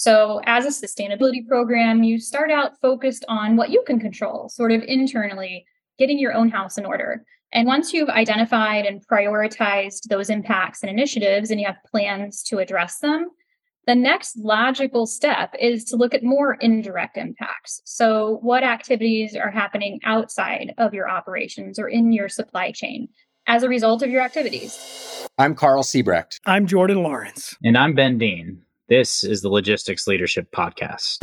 So, 0.00 0.40
as 0.46 0.64
a 0.64 0.86
sustainability 0.86 1.46
program, 1.46 2.02
you 2.02 2.18
start 2.18 2.50
out 2.50 2.80
focused 2.80 3.22
on 3.28 3.56
what 3.56 3.68
you 3.68 3.84
can 3.86 4.00
control, 4.00 4.48
sort 4.48 4.72
of 4.72 4.82
internally, 4.84 5.66
getting 5.98 6.18
your 6.18 6.32
own 6.32 6.48
house 6.48 6.78
in 6.78 6.86
order. 6.86 7.22
And 7.52 7.66
once 7.66 7.92
you've 7.92 8.08
identified 8.08 8.86
and 8.86 9.06
prioritized 9.06 10.04
those 10.08 10.30
impacts 10.30 10.82
and 10.82 10.88
initiatives 10.88 11.50
and 11.50 11.60
you 11.60 11.66
have 11.66 11.76
plans 11.84 12.42
to 12.44 12.60
address 12.60 13.00
them, 13.00 13.28
the 13.86 13.94
next 13.94 14.38
logical 14.38 15.06
step 15.06 15.54
is 15.60 15.84
to 15.84 15.96
look 15.96 16.14
at 16.14 16.24
more 16.24 16.54
indirect 16.54 17.18
impacts. 17.18 17.82
So, 17.84 18.38
what 18.40 18.62
activities 18.62 19.36
are 19.36 19.50
happening 19.50 20.00
outside 20.06 20.72
of 20.78 20.94
your 20.94 21.10
operations 21.10 21.78
or 21.78 21.88
in 21.88 22.10
your 22.10 22.30
supply 22.30 22.72
chain 22.72 23.10
as 23.46 23.64
a 23.64 23.68
result 23.68 24.02
of 24.02 24.08
your 24.08 24.22
activities? 24.22 25.28
I'm 25.36 25.54
Karl 25.54 25.82
Siebrecht. 25.82 26.40
I'm 26.46 26.66
Jordan 26.66 27.02
Lawrence. 27.02 27.54
And 27.62 27.76
I'm 27.76 27.94
Ben 27.94 28.16
Dean. 28.16 28.62
This 28.90 29.22
is 29.22 29.40
the 29.40 29.48
Logistics 29.48 30.08
Leadership 30.08 30.50
Podcast. 30.50 31.20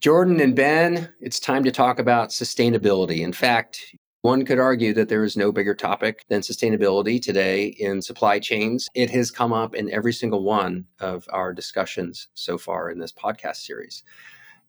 Jordan 0.00 0.40
and 0.40 0.56
Ben, 0.56 1.12
it's 1.20 1.38
time 1.38 1.64
to 1.64 1.70
talk 1.70 1.98
about 1.98 2.30
sustainability. 2.30 3.18
In 3.18 3.34
fact, 3.34 3.94
one 4.22 4.46
could 4.46 4.58
argue 4.58 4.94
that 4.94 5.10
there 5.10 5.22
is 5.22 5.36
no 5.36 5.52
bigger 5.52 5.74
topic 5.74 6.24
than 6.30 6.40
sustainability 6.40 7.20
today 7.20 7.66
in 7.66 8.00
supply 8.00 8.38
chains. 8.38 8.88
It 8.94 9.10
has 9.10 9.30
come 9.30 9.52
up 9.52 9.74
in 9.74 9.92
every 9.92 10.14
single 10.14 10.44
one 10.44 10.86
of 10.98 11.28
our 11.30 11.52
discussions 11.52 12.28
so 12.32 12.56
far 12.56 12.90
in 12.90 13.00
this 13.00 13.12
podcast 13.12 13.56
series. 13.56 14.02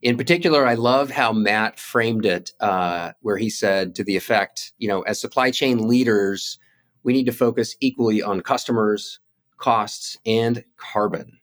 In 0.01 0.15
particular, 0.15 0.65
I 0.65 0.75
love 0.75 1.09
how 1.09 1.33
Matt 1.33 1.79
framed 1.79 2.25
it, 2.25 2.51
uh, 2.59 3.13
where 3.21 3.37
he 3.37 3.49
said 3.49 3.95
to 3.95 4.03
the 4.03 4.15
effect, 4.15 4.73
you 4.77 4.87
know, 4.87 5.01
as 5.01 5.19
supply 5.19 5.49
chain 5.49 5.87
leaders, 5.87 6.59
we 7.03 7.13
need 7.13 7.25
to 7.25 7.31
focus 7.31 7.75
equally 7.79 8.21
on 8.21 8.41
customers, 8.41 9.19
costs, 9.57 10.17
and 10.25 10.63
carbon. 10.77 11.39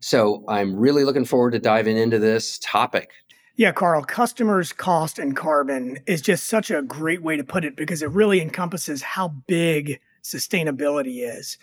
So 0.00 0.44
I'm 0.48 0.76
really 0.76 1.04
looking 1.04 1.24
forward 1.24 1.52
to 1.52 1.58
diving 1.58 1.96
into 1.96 2.18
this 2.18 2.58
topic. 2.62 3.10
Yeah, 3.56 3.72
Karl, 3.72 4.02
customers, 4.02 4.72
cost, 4.72 5.18
and 5.18 5.36
carbon 5.36 5.98
is 6.06 6.22
just 6.22 6.46
such 6.46 6.70
a 6.70 6.82
great 6.82 7.22
way 7.22 7.36
to 7.36 7.44
put 7.44 7.64
it 7.64 7.76
because 7.76 8.02
it 8.02 8.10
really 8.10 8.40
encompasses 8.40 9.02
how 9.02 9.28
big 9.46 10.00
sustainability 10.22 11.28
is. 11.28 11.58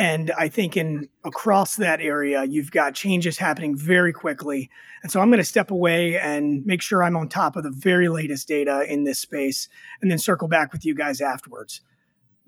And 0.00 0.32
I 0.38 0.48
think 0.48 0.78
in 0.78 1.10
across 1.26 1.76
that 1.76 2.00
area, 2.00 2.44
you've 2.44 2.70
got 2.70 2.94
changes 2.94 3.36
happening 3.36 3.76
very 3.76 4.14
quickly. 4.14 4.70
And 5.02 5.12
so 5.12 5.20
I'm 5.20 5.28
going 5.28 5.40
to 5.40 5.44
step 5.44 5.70
away 5.70 6.18
and 6.18 6.64
make 6.64 6.80
sure 6.80 7.02
I'm 7.02 7.18
on 7.18 7.28
top 7.28 7.54
of 7.54 7.64
the 7.64 7.70
very 7.70 8.08
latest 8.08 8.48
data 8.48 8.90
in 8.90 9.04
this 9.04 9.18
space 9.18 9.68
and 10.00 10.10
then 10.10 10.16
circle 10.16 10.48
back 10.48 10.72
with 10.72 10.86
you 10.86 10.94
guys 10.94 11.20
afterwards. 11.20 11.82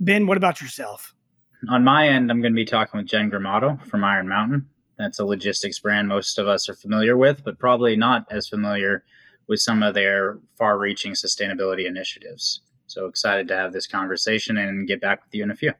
Ben, 0.00 0.26
what 0.26 0.38
about 0.38 0.62
yourself? 0.62 1.14
On 1.68 1.84
my 1.84 2.08
end, 2.08 2.30
I'm 2.30 2.40
going 2.40 2.54
to 2.54 2.56
be 2.56 2.64
talking 2.64 2.96
with 2.96 3.06
Jen 3.06 3.30
Grimaudo 3.30 3.86
from 3.86 4.02
Iron 4.02 4.30
Mountain. 4.30 4.66
That's 4.96 5.18
a 5.18 5.26
logistics 5.26 5.78
brand 5.78 6.08
most 6.08 6.38
of 6.38 6.48
us 6.48 6.70
are 6.70 6.74
familiar 6.74 7.18
with, 7.18 7.44
but 7.44 7.58
probably 7.58 7.96
not 7.96 8.24
as 8.30 8.48
familiar 8.48 9.04
with 9.46 9.60
some 9.60 9.82
of 9.82 9.92
their 9.92 10.38
far 10.56 10.78
reaching 10.78 11.12
sustainability 11.12 11.86
initiatives. 11.86 12.62
So 12.86 13.04
excited 13.04 13.46
to 13.48 13.56
have 13.56 13.74
this 13.74 13.86
conversation 13.86 14.56
and 14.56 14.88
get 14.88 15.02
back 15.02 15.22
with 15.22 15.34
you 15.34 15.42
in 15.42 15.50
a 15.50 15.54
few. 15.54 15.74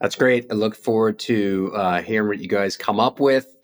That's 0.00 0.14
great. 0.14 0.46
I 0.50 0.54
look 0.54 0.76
forward 0.76 1.18
to 1.20 1.72
uh, 1.74 2.02
hearing 2.02 2.28
what 2.28 2.38
you 2.38 2.48
guys 2.48 2.76
come 2.76 3.00
up 3.00 3.18
with. 3.18 3.56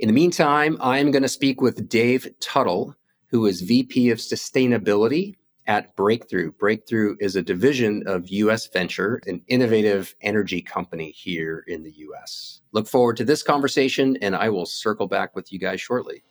In 0.00 0.08
the 0.08 0.12
meantime, 0.12 0.76
I'm 0.80 1.10
going 1.10 1.22
to 1.22 1.28
speak 1.28 1.60
with 1.60 1.88
Dave 1.88 2.28
Tuttle, 2.40 2.96
who 3.28 3.46
is 3.46 3.60
VP 3.60 4.10
of 4.10 4.18
Sustainability 4.18 5.36
at 5.68 5.94
Breakthrough. 5.96 6.52
Breakthrough 6.52 7.16
is 7.20 7.36
a 7.36 7.42
division 7.42 8.02
of 8.06 8.28
US 8.28 8.66
Venture, 8.68 9.20
an 9.26 9.42
innovative 9.48 10.14
energy 10.20 10.60
company 10.60 11.12
here 11.12 11.64
in 11.68 11.82
the 11.82 11.92
US. 11.92 12.62
Look 12.72 12.88
forward 12.88 13.16
to 13.18 13.24
this 13.24 13.42
conversation, 13.42 14.16
and 14.20 14.34
I 14.34 14.48
will 14.48 14.66
circle 14.66 15.06
back 15.06 15.34
with 15.36 15.52
you 15.52 15.58
guys 15.58 15.80
shortly. 15.80 16.22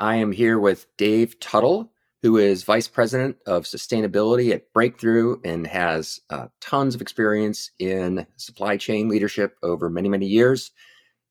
I 0.00 0.16
am 0.16 0.32
here 0.32 0.58
with 0.58 0.86
Dave 0.96 1.38
Tuttle 1.38 1.91
who 2.22 2.36
is 2.36 2.62
Vice 2.62 2.88
President 2.88 3.36
of 3.46 3.64
Sustainability 3.64 4.52
at 4.52 4.72
Breakthrough 4.72 5.40
and 5.44 5.66
has 5.66 6.20
uh, 6.30 6.46
tons 6.60 6.94
of 6.94 7.02
experience 7.02 7.70
in 7.78 8.26
supply 8.36 8.76
chain 8.76 9.08
leadership 9.08 9.56
over 9.62 9.90
many, 9.90 10.08
many 10.08 10.26
years. 10.26 10.70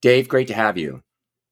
Dave, 0.02 0.28
great 0.28 0.48
to 0.48 0.54
have 0.54 0.78
you. 0.78 1.02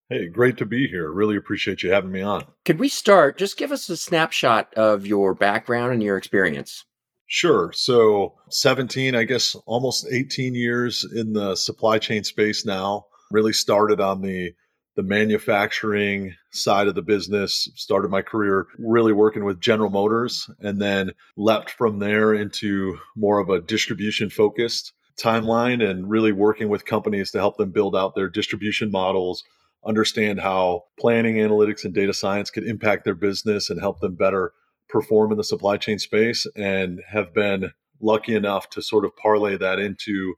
Hey, 0.09 0.27
great 0.27 0.57
to 0.57 0.65
be 0.65 0.87
here. 0.87 1.09
Really 1.11 1.37
appreciate 1.37 1.83
you 1.83 1.91
having 1.91 2.11
me 2.11 2.21
on. 2.21 2.43
Could 2.65 2.79
we 2.79 2.89
start? 2.89 3.37
Just 3.37 3.57
give 3.57 3.71
us 3.71 3.87
a 3.89 3.95
snapshot 3.95 4.73
of 4.73 5.05
your 5.05 5.35
background 5.35 5.93
and 5.93 6.03
your 6.03 6.17
experience. 6.17 6.83
Sure. 7.27 7.71
So, 7.73 8.33
17, 8.49 9.13
I 9.13 9.23
guess 9.23 9.55
almost 9.67 10.07
18 10.11 10.55
years 10.55 11.05
in 11.15 11.33
the 11.33 11.55
supply 11.55 11.99
chain 11.99 12.23
space 12.23 12.65
now. 12.65 13.05
Really 13.31 13.53
started 13.53 14.01
on 14.01 14.21
the 14.21 14.53
the 14.99 15.03
manufacturing 15.03 16.35
side 16.51 16.89
of 16.89 16.93
the 16.93 17.01
business. 17.01 17.69
Started 17.75 18.11
my 18.11 18.21
career 18.21 18.67
really 18.77 19.13
working 19.13 19.45
with 19.45 19.61
General 19.61 19.89
Motors 19.89 20.49
and 20.59 20.81
then 20.81 21.13
leapt 21.37 21.69
from 21.69 21.99
there 21.99 22.33
into 22.33 22.99
more 23.15 23.39
of 23.39 23.49
a 23.49 23.61
distribution 23.61 24.29
focused 24.29 24.91
timeline 25.17 25.81
and 25.81 26.09
really 26.09 26.33
working 26.33 26.67
with 26.67 26.83
companies 26.83 27.31
to 27.31 27.37
help 27.37 27.55
them 27.55 27.71
build 27.71 27.95
out 27.95 28.13
their 28.13 28.27
distribution 28.27 28.91
models, 28.91 29.45
understand 29.85 30.41
how 30.41 30.83
planning, 30.99 31.35
analytics, 31.35 31.85
and 31.85 31.93
data 31.93 32.13
science 32.13 32.49
could 32.49 32.65
impact 32.65 33.05
their 33.05 33.15
business 33.15 33.69
and 33.69 33.79
help 33.79 34.01
them 34.01 34.15
better 34.15 34.51
perform 34.89 35.31
in 35.31 35.37
the 35.37 35.45
supply 35.45 35.77
chain 35.77 35.97
space, 35.97 36.45
and 36.57 36.99
have 37.07 37.33
been 37.33 37.71
lucky 38.01 38.35
enough 38.35 38.69
to 38.69 38.81
sort 38.81 39.05
of 39.05 39.15
parlay 39.15 39.55
that 39.55 39.79
into 39.79 40.35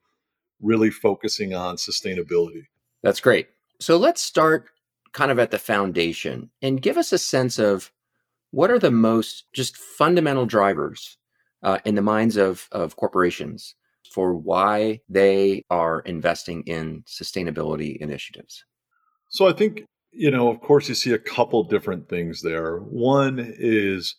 really 0.62 0.92
focusing 0.92 1.56
on 1.56 1.78
sustainability. 1.78 2.66
That's 3.02 3.22
great. 3.22 3.48
So 3.82 3.98
let's 3.98 4.22
start 4.22 4.70
kind 5.12 5.32
of 5.32 5.40
at 5.40 5.50
the 5.50 5.58
foundation 5.58 6.52
and 6.62 6.82
give 6.82 6.98
us 6.98 7.12
a 7.12 7.18
sense 7.18 7.58
of 7.58 7.92
what 8.52 8.70
are 8.70 8.78
the 8.78 8.92
most 8.92 9.46
just 9.54 9.76
fundamental 9.76 10.46
drivers 10.46 11.18
uh, 11.64 11.80
in 11.84 11.96
the 11.96 12.02
minds 12.04 12.38
of, 12.38 12.68
of 12.72 12.96
corporations 12.96 13.74
for 14.14 14.36
why 14.36 15.00
they 15.10 15.64
are 15.72 16.02
investing 16.02 16.62
in 16.68 17.04
sustainability 17.08 17.98
initiatives? 17.98 18.64
So 19.30 19.48
I 19.48 19.54
think, 19.54 19.82
you 20.12 20.30
know, 20.30 20.50
of 20.50 20.62
course, 20.62 20.88
you 20.88 20.94
see 20.94 21.14
a 21.14 21.18
couple 21.18 21.64
different 21.64 22.08
things 22.08 22.44
there. 22.44 22.78
One 22.78 23.40
is 23.58 24.16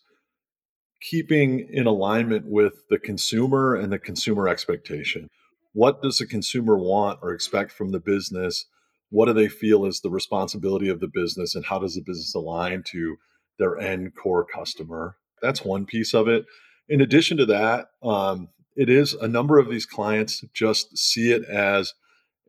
keeping 1.01 1.69
in 1.71 1.87
alignment 1.87 2.47
with 2.47 2.75
the 2.91 2.99
consumer 2.99 3.77
and 3.77 3.93
the 3.93 3.99
consumer 4.01 4.49
expectation. 4.49 5.29
What 5.73 6.03
does 6.03 6.19
the 6.19 6.27
consumer 6.27 6.77
want 6.77 7.21
or 7.23 7.33
expect 7.33 7.71
from 7.71 7.91
the 7.91 8.01
business? 8.01 8.67
What 9.13 9.27
do 9.27 9.35
they 9.35 9.49
feel 9.49 9.85
is 9.85 10.01
the 10.01 10.11
responsibility 10.11 10.89
of 10.89 10.99
the 10.99 11.07
business 11.07 11.55
and 11.55 11.67
how 11.67 11.79
does 11.79 11.95
the 11.95 12.01
business 12.01 12.35
align 12.35 12.83
to 12.83 13.17
their 13.59 13.79
end 13.79 14.15
core 14.17 14.45
customer? 14.45 15.17
That's 15.43 15.65
one 15.65 15.85
piece 15.85 16.15
of 16.15 16.29
it. 16.29 16.47
In 16.89 17.03
addition 17.03 17.37
to 17.37 17.47
that 17.47 17.89
um, 18.03 18.49
it 18.75 18.89
is 18.89 19.13
a 19.13 19.29
number 19.29 19.59
of 19.59 19.69
these 19.69 19.85
clients 19.85 20.43
just 20.55 20.97
see 20.97 21.31
it 21.31 21.45
as 21.45 21.93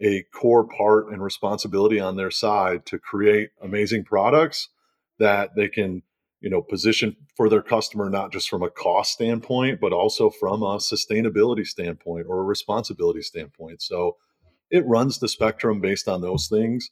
a 0.01 0.23
core 0.33 0.65
part 0.65 1.09
and 1.09 1.21
responsibility 1.21 1.99
on 1.99 2.15
their 2.15 2.31
side 2.31 2.85
to 2.85 2.97
create 2.97 3.49
amazing 3.61 4.05
products 4.05 4.69
that 5.19 5.55
they 5.57 5.67
can 5.67 6.01
you 6.39 6.49
know 6.49 6.61
position 6.61 7.15
for 7.35 7.49
their 7.49 7.61
customer 7.61 8.09
not 8.09 8.31
just 8.31 8.49
from 8.49 8.63
a 8.63 8.69
cost 8.69 9.11
standpoint 9.11 9.81
but 9.81 9.91
also 9.91 10.29
from 10.29 10.63
a 10.63 10.77
sustainability 10.77 11.67
standpoint 11.67 12.25
or 12.29 12.39
a 12.39 12.43
responsibility 12.43 13.21
standpoint. 13.21 13.81
So 13.81 14.15
it 14.69 14.85
runs 14.85 15.19
the 15.19 15.27
spectrum 15.27 15.81
based 15.81 16.07
on 16.07 16.21
those 16.21 16.47
things. 16.47 16.89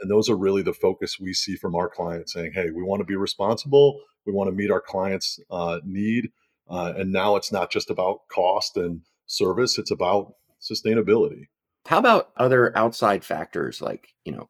And 0.00 0.10
those 0.10 0.28
are 0.28 0.36
really 0.36 0.62
the 0.62 0.72
focus 0.72 1.18
we 1.20 1.32
see 1.32 1.56
from 1.56 1.74
our 1.74 1.88
clients 1.88 2.32
saying, 2.32 2.52
hey, 2.54 2.70
we 2.74 2.82
want 2.82 3.00
to 3.00 3.06
be 3.06 3.16
responsible. 3.16 4.00
We 4.26 4.32
want 4.32 4.48
to 4.48 4.56
meet 4.56 4.70
our 4.70 4.80
clients' 4.80 5.38
uh, 5.50 5.80
need. 5.84 6.30
Uh, 6.68 6.92
and 6.96 7.12
now 7.12 7.36
it's 7.36 7.52
not 7.52 7.70
just 7.70 7.90
about 7.90 8.20
cost 8.28 8.76
and 8.76 9.02
service, 9.26 9.78
it's 9.78 9.90
about 9.90 10.34
sustainability. 10.60 11.48
How 11.86 11.98
about 11.98 12.30
other 12.36 12.76
outside 12.76 13.24
factors 13.24 13.80
like, 13.80 14.08
you 14.24 14.32
know, 14.32 14.48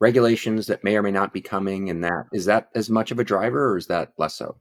regulations 0.00 0.66
that 0.66 0.84
may 0.84 0.96
or 0.96 1.02
may 1.02 1.10
not 1.10 1.32
be 1.32 1.40
coming 1.40 1.88
and 1.88 2.02
that 2.04 2.24
is 2.32 2.46
that 2.46 2.68
as 2.74 2.90
much 2.90 3.10
of 3.10 3.18
a 3.18 3.24
driver 3.24 3.70
or 3.70 3.76
is 3.76 3.86
that 3.86 4.12
less 4.18 4.34
so? 4.34 4.56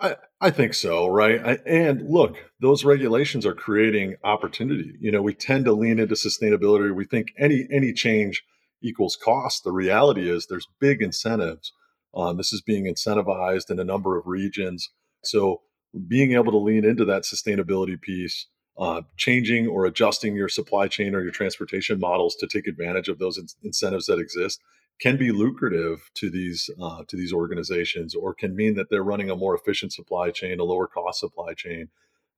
I, 0.00 0.16
I 0.40 0.50
think 0.50 0.74
so, 0.74 1.08
right? 1.08 1.40
I, 1.44 1.58
and 1.66 2.08
look, 2.08 2.36
those 2.60 2.84
regulations 2.84 3.44
are 3.44 3.54
creating 3.54 4.16
opportunity. 4.22 4.92
You 5.00 5.10
know, 5.10 5.22
we 5.22 5.34
tend 5.34 5.64
to 5.64 5.72
lean 5.72 5.98
into 5.98 6.14
sustainability. 6.14 6.94
We 6.94 7.04
think 7.04 7.28
any 7.38 7.66
any 7.72 7.92
change 7.92 8.44
equals 8.82 9.16
cost. 9.22 9.64
The 9.64 9.72
reality 9.72 10.30
is 10.30 10.46
there's 10.46 10.68
big 10.80 11.02
incentives. 11.02 11.72
Um, 12.14 12.36
this 12.36 12.52
is 12.52 12.62
being 12.62 12.84
incentivized 12.84 13.70
in 13.70 13.78
a 13.78 13.84
number 13.84 14.18
of 14.18 14.26
regions. 14.26 14.90
So 15.24 15.62
being 16.06 16.32
able 16.32 16.52
to 16.52 16.58
lean 16.58 16.84
into 16.84 17.04
that 17.06 17.22
sustainability 17.22 18.00
piece, 18.00 18.46
uh, 18.78 19.02
changing 19.16 19.66
or 19.66 19.84
adjusting 19.84 20.36
your 20.36 20.48
supply 20.48 20.86
chain 20.86 21.14
or 21.14 21.22
your 21.22 21.32
transportation 21.32 21.98
models 21.98 22.36
to 22.36 22.46
take 22.46 22.66
advantage 22.66 23.08
of 23.08 23.18
those 23.18 23.36
in- 23.36 23.46
incentives 23.64 24.06
that 24.06 24.18
exist 24.18 24.60
can 25.00 25.16
be 25.16 25.30
lucrative 25.30 26.10
to 26.14 26.30
these 26.30 26.70
uh, 26.80 27.04
to 27.08 27.16
these 27.16 27.32
organizations, 27.32 28.14
or 28.14 28.34
can 28.34 28.54
mean 28.54 28.74
that 28.74 28.90
they're 28.90 29.04
running 29.04 29.30
a 29.30 29.36
more 29.36 29.54
efficient 29.54 29.92
supply 29.92 30.30
chain, 30.30 30.60
a 30.60 30.64
lower 30.64 30.86
cost 30.86 31.20
supply 31.20 31.54
chain, 31.54 31.88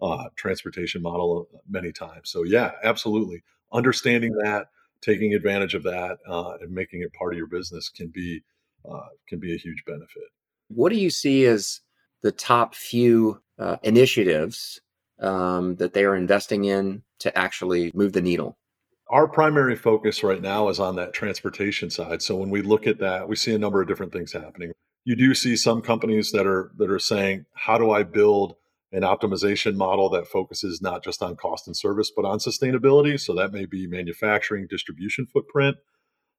uh, 0.03 0.25
transportation 0.37 1.03
model 1.03 1.49
many 1.69 1.93
times. 1.93 2.31
So 2.31 2.45
yeah, 2.45 2.73
absolutely, 2.83 3.43
understanding 3.73 4.33
that, 4.45 4.69
taking 5.01 5.35
advantage 5.35 5.75
of 5.75 5.83
that, 5.85 6.19
uh, 6.29 6.55
and 6.61 6.71
making 6.71 7.03
it 7.03 7.13
part 7.15 7.33
of 7.33 7.39
your 7.39 7.47
business 7.47 7.89
can 7.89 8.09
be 8.09 8.43
uh, 8.91 9.09
can 9.29 9.41
be 9.41 9.55
a 9.55 9.59
huge 9.59 9.83
benefit. 9.87 10.29
What 10.69 10.91
do 10.91 10.99
you 10.99 11.11
see 11.11 11.47
as 11.47 11.81
the 12.23 12.33
top 12.33 12.75
few 12.75 13.41
uh, 13.59 13.77
initiatives 13.83 14.81
um, 15.19 15.77
that 15.77 15.95
they 15.95 16.05
are 16.05 16.17
investing 16.17 16.65
in 16.65 17.03
to 17.21 17.37
actually 17.37 17.91
move 17.95 18.13
the 18.13 18.23
needle? 18.23 18.57
Our 19.11 19.27
primary 19.27 19.75
focus 19.75 20.23
right 20.23 20.41
now 20.41 20.69
is 20.69 20.79
on 20.79 20.95
that 20.97 21.13
transportation 21.13 21.91
side. 21.91 22.23
So 22.23 22.37
when 22.37 22.49
we 22.49 22.63
look 22.63 22.87
at 22.87 23.01
that, 23.01 23.29
we 23.29 23.35
see 23.35 23.53
a 23.53 23.59
number 23.59 23.83
of 23.83 23.89
different 23.89 24.13
things 24.13 24.33
happening. 24.33 24.71
You 25.05 25.17
do 25.17 25.35
see 25.35 25.57
some 25.57 25.83
companies 25.83 26.31
that 26.31 26.47
are 26.47 26.71
that 26.77 26.91
are 26.91 27.01
saying, 27.01 27.47
"How 27.55 27.77
do 27.77 27.91
I 27.91 28.05
build 28.05 28.55
an 28.93 29.03
optimization 29.03 29.75
model 29.75 30.09
that 30.11 30.29
focuses 30.29 30.81
not 30.81 31.03
just 31.03 31.23
on 31.23 31.35
cost 31.35 31.67
and 31.67 31.77
service, 31.77 32.13
but 32.15 32.25
on 32.25 32.39
sustainability?" 32.39 33.19
So 33.19 33.35
that 33.35 33.53
may 33.53 33.67
be 33.67 33.89
manufacturing, 33.89 34.69
distribution 34.69 35.27
footprint. 35.27 35.79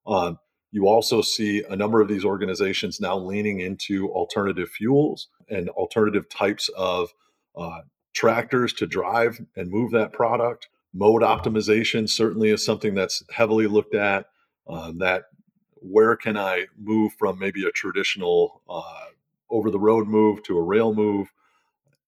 Um, 0.08 0.40
you 0.72 0.88
also 0.88 1.22
see 1.22 1.64
a 1.70 1.76
number 1.76 2.00
of 2.00 2.08
these 2.08 2.24
organizations 2.24 3.02
now 3.02 3.18
leaning 3.18 3.60
into 3.60 4.10
alternative 4.12 4.70
fuels 4.70 5.28
and 5.50 5.68
alternative 5.70 6.30
types 6.30 6.70
of 6.78 7.10
uh, 7.58 7.82
tractors 8.14 8.72
to 8.74 8.88
drive 8.88 9.42
and 9.58 9.70
move 9.70 9.92
that 9.92 10.14
product. 10.14 10.70
Mode 10.94 11.22
optimization 11.22 12.10
certainly 12.10 12.50
is 12.50 12.66
something 12.66 12.94
that's 12.94 13.24
heavily 13.32 13.68
looked 13.68 13.96
at. 13.96 14.26
Um, 14.68 15.00
that 15.00 15.24
where 15.82 16.16
can 16.16 16.38
I 16.38 16.68
move 16.78 17.14
from 17.18 17.40
maybe 17.40 17.66
a 17.66 17.72
traditional 17.72 18.62
uh, 18.70 19.06
over 19.50 19.72
the 19.72 19.80
road 19.80 20.08
move 20.08 20.44
to 20.44 20.58
a 20.58 20.64
rail 20.64 20.94
move? 20.94 21.32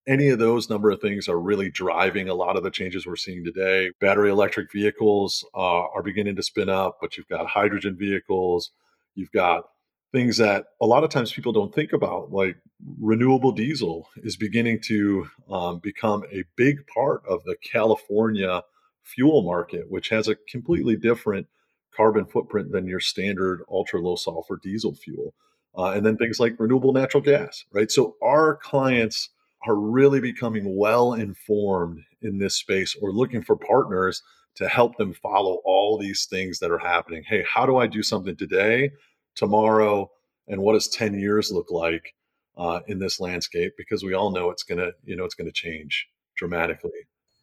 Any 0.06 0.28
of 0.30 0.40
those 0.40 0.70
number 0.70 0.92
of 0.92 1.00
things 1.00 1.30
are 1.30 1.40
really 1.40 1.70
driving 1.70 2.28
a 2.28 2.34
lot 2.34 2.58
of 2.58 2.64
the 2.64 2.72
changes 2.72 3.06
we're 3.06 3.16
seeing 3.16 3.46
today. 3.46 3.92
Battery 4.02 4.30
electric 4.30 4.72
vehicles 4.72 5.46
uh, 5.56 5.88
are 5.88 6.04
beginning 6.04 6.36
to 6.36 6.44
spin 6.44 6.70
up, 6.70 6.98
but 7.00 7.16
you've 7.16 7.30
got 7.30 7.48
hydrogen 7.48 7.96
vehicles, 7.98 8.72
you've 9.16 9.32
got 9.32 9.64
things 10.12 10.38
that 10.38 10.66
a 10.82 10.86
lot 10.86 11.04
of 11.04 11.10
times 11.10 11.34
people 11.34 11.52
don't 11.52 11.74
think 11.74 11.92
about, 11.92 12.32
like 12.32 12.58
renewable 13.00 13.52
diesel 13.52 14.08
is 14.18 14.38
beginning 14.38 14.80
to 14.80 15.28
um, 15.50 15.80
become 15.80 16.24
a 16.32 16.44
big 16.56 16.86
part 16.88 17.24
of 17.28 17.44
the 17.46 17.56
California 17.64 18.62
fuel 19.04 19.44
market, 19.44 19.90
which 19.90 20.10
has 20.10 20.28
a 20.28 20.36
completely 20.50 20.96
different 20.96 21.48
carbon 21.96 22.26
footprint 22.26 22.72
than 22.72 22.88
your 22.88 23.00
standard 23.00 23.62
ultra 23.70 24.00
low 24.00 24.16
sulfur 24.16 24.60
diesel 24.62 24.96
fuel. 24.96 25.34
Uh, 25.78 25.92
and 25.92 26.06
then 26.06 26.18
things 26.18 26.40
like 26.40 26.60
renewable 26.60 26.94
natural 26.94 27.22
gas, 27.22 27.66
right? 27.72 27.90
So 27.92 28.16
our 28.24 28.56
clients 28.58 29.30
are 29.66 29.76
really 29.76 30.20
becoming 30.20 30.78
well 30.78 31.14
informed 31.14 32.04
in 32.22 32.38
this 32.38 32.56
space 32.56 32.96
or 33.02 33.12
looking 33.12 33.42
for 33.42 33.56
partners 33.56 34.22
to 34.56 34.68
help 34.68 34.98
them 34.98 35.14
follow 35.14 35.62
all 35.66 35.98
these 35.98 36.26
things 36.26 36.60
that 36.60 36.72
are 36.72 36.78
happening. 36.78 37.24
Hey, 37.28 37.44
how 37.52 37.66
do 37.66 37.78
I 37.78 37.88
do 37.88 38.04
something 38.04 38.36
today, 38.36 38.92
tomorrow, 39.36 40.12
and 40.48 40.62
what 40.62 40.74
does 40.74 40.88
10 40.90 41.20
years 41.20 41.52
look 41.52 41.72
like 41.72 42.14
uh, 42.58 42.82
in 42.88 43.00
this 43.00 43.20
landscape? 43.20 43.74
Because 43.78 44.04
we 44.04 44.14
all 44.14 44.32
know 44.32 44.52
it's 44.52 44.64
gonna, 44.64 44.92
you 45.04 45.16
know, 45.16 45.24
it's 45.24 45.36
gonna 45.36 45.52
change 45.52 46.08
dramatically. 46.36 46.92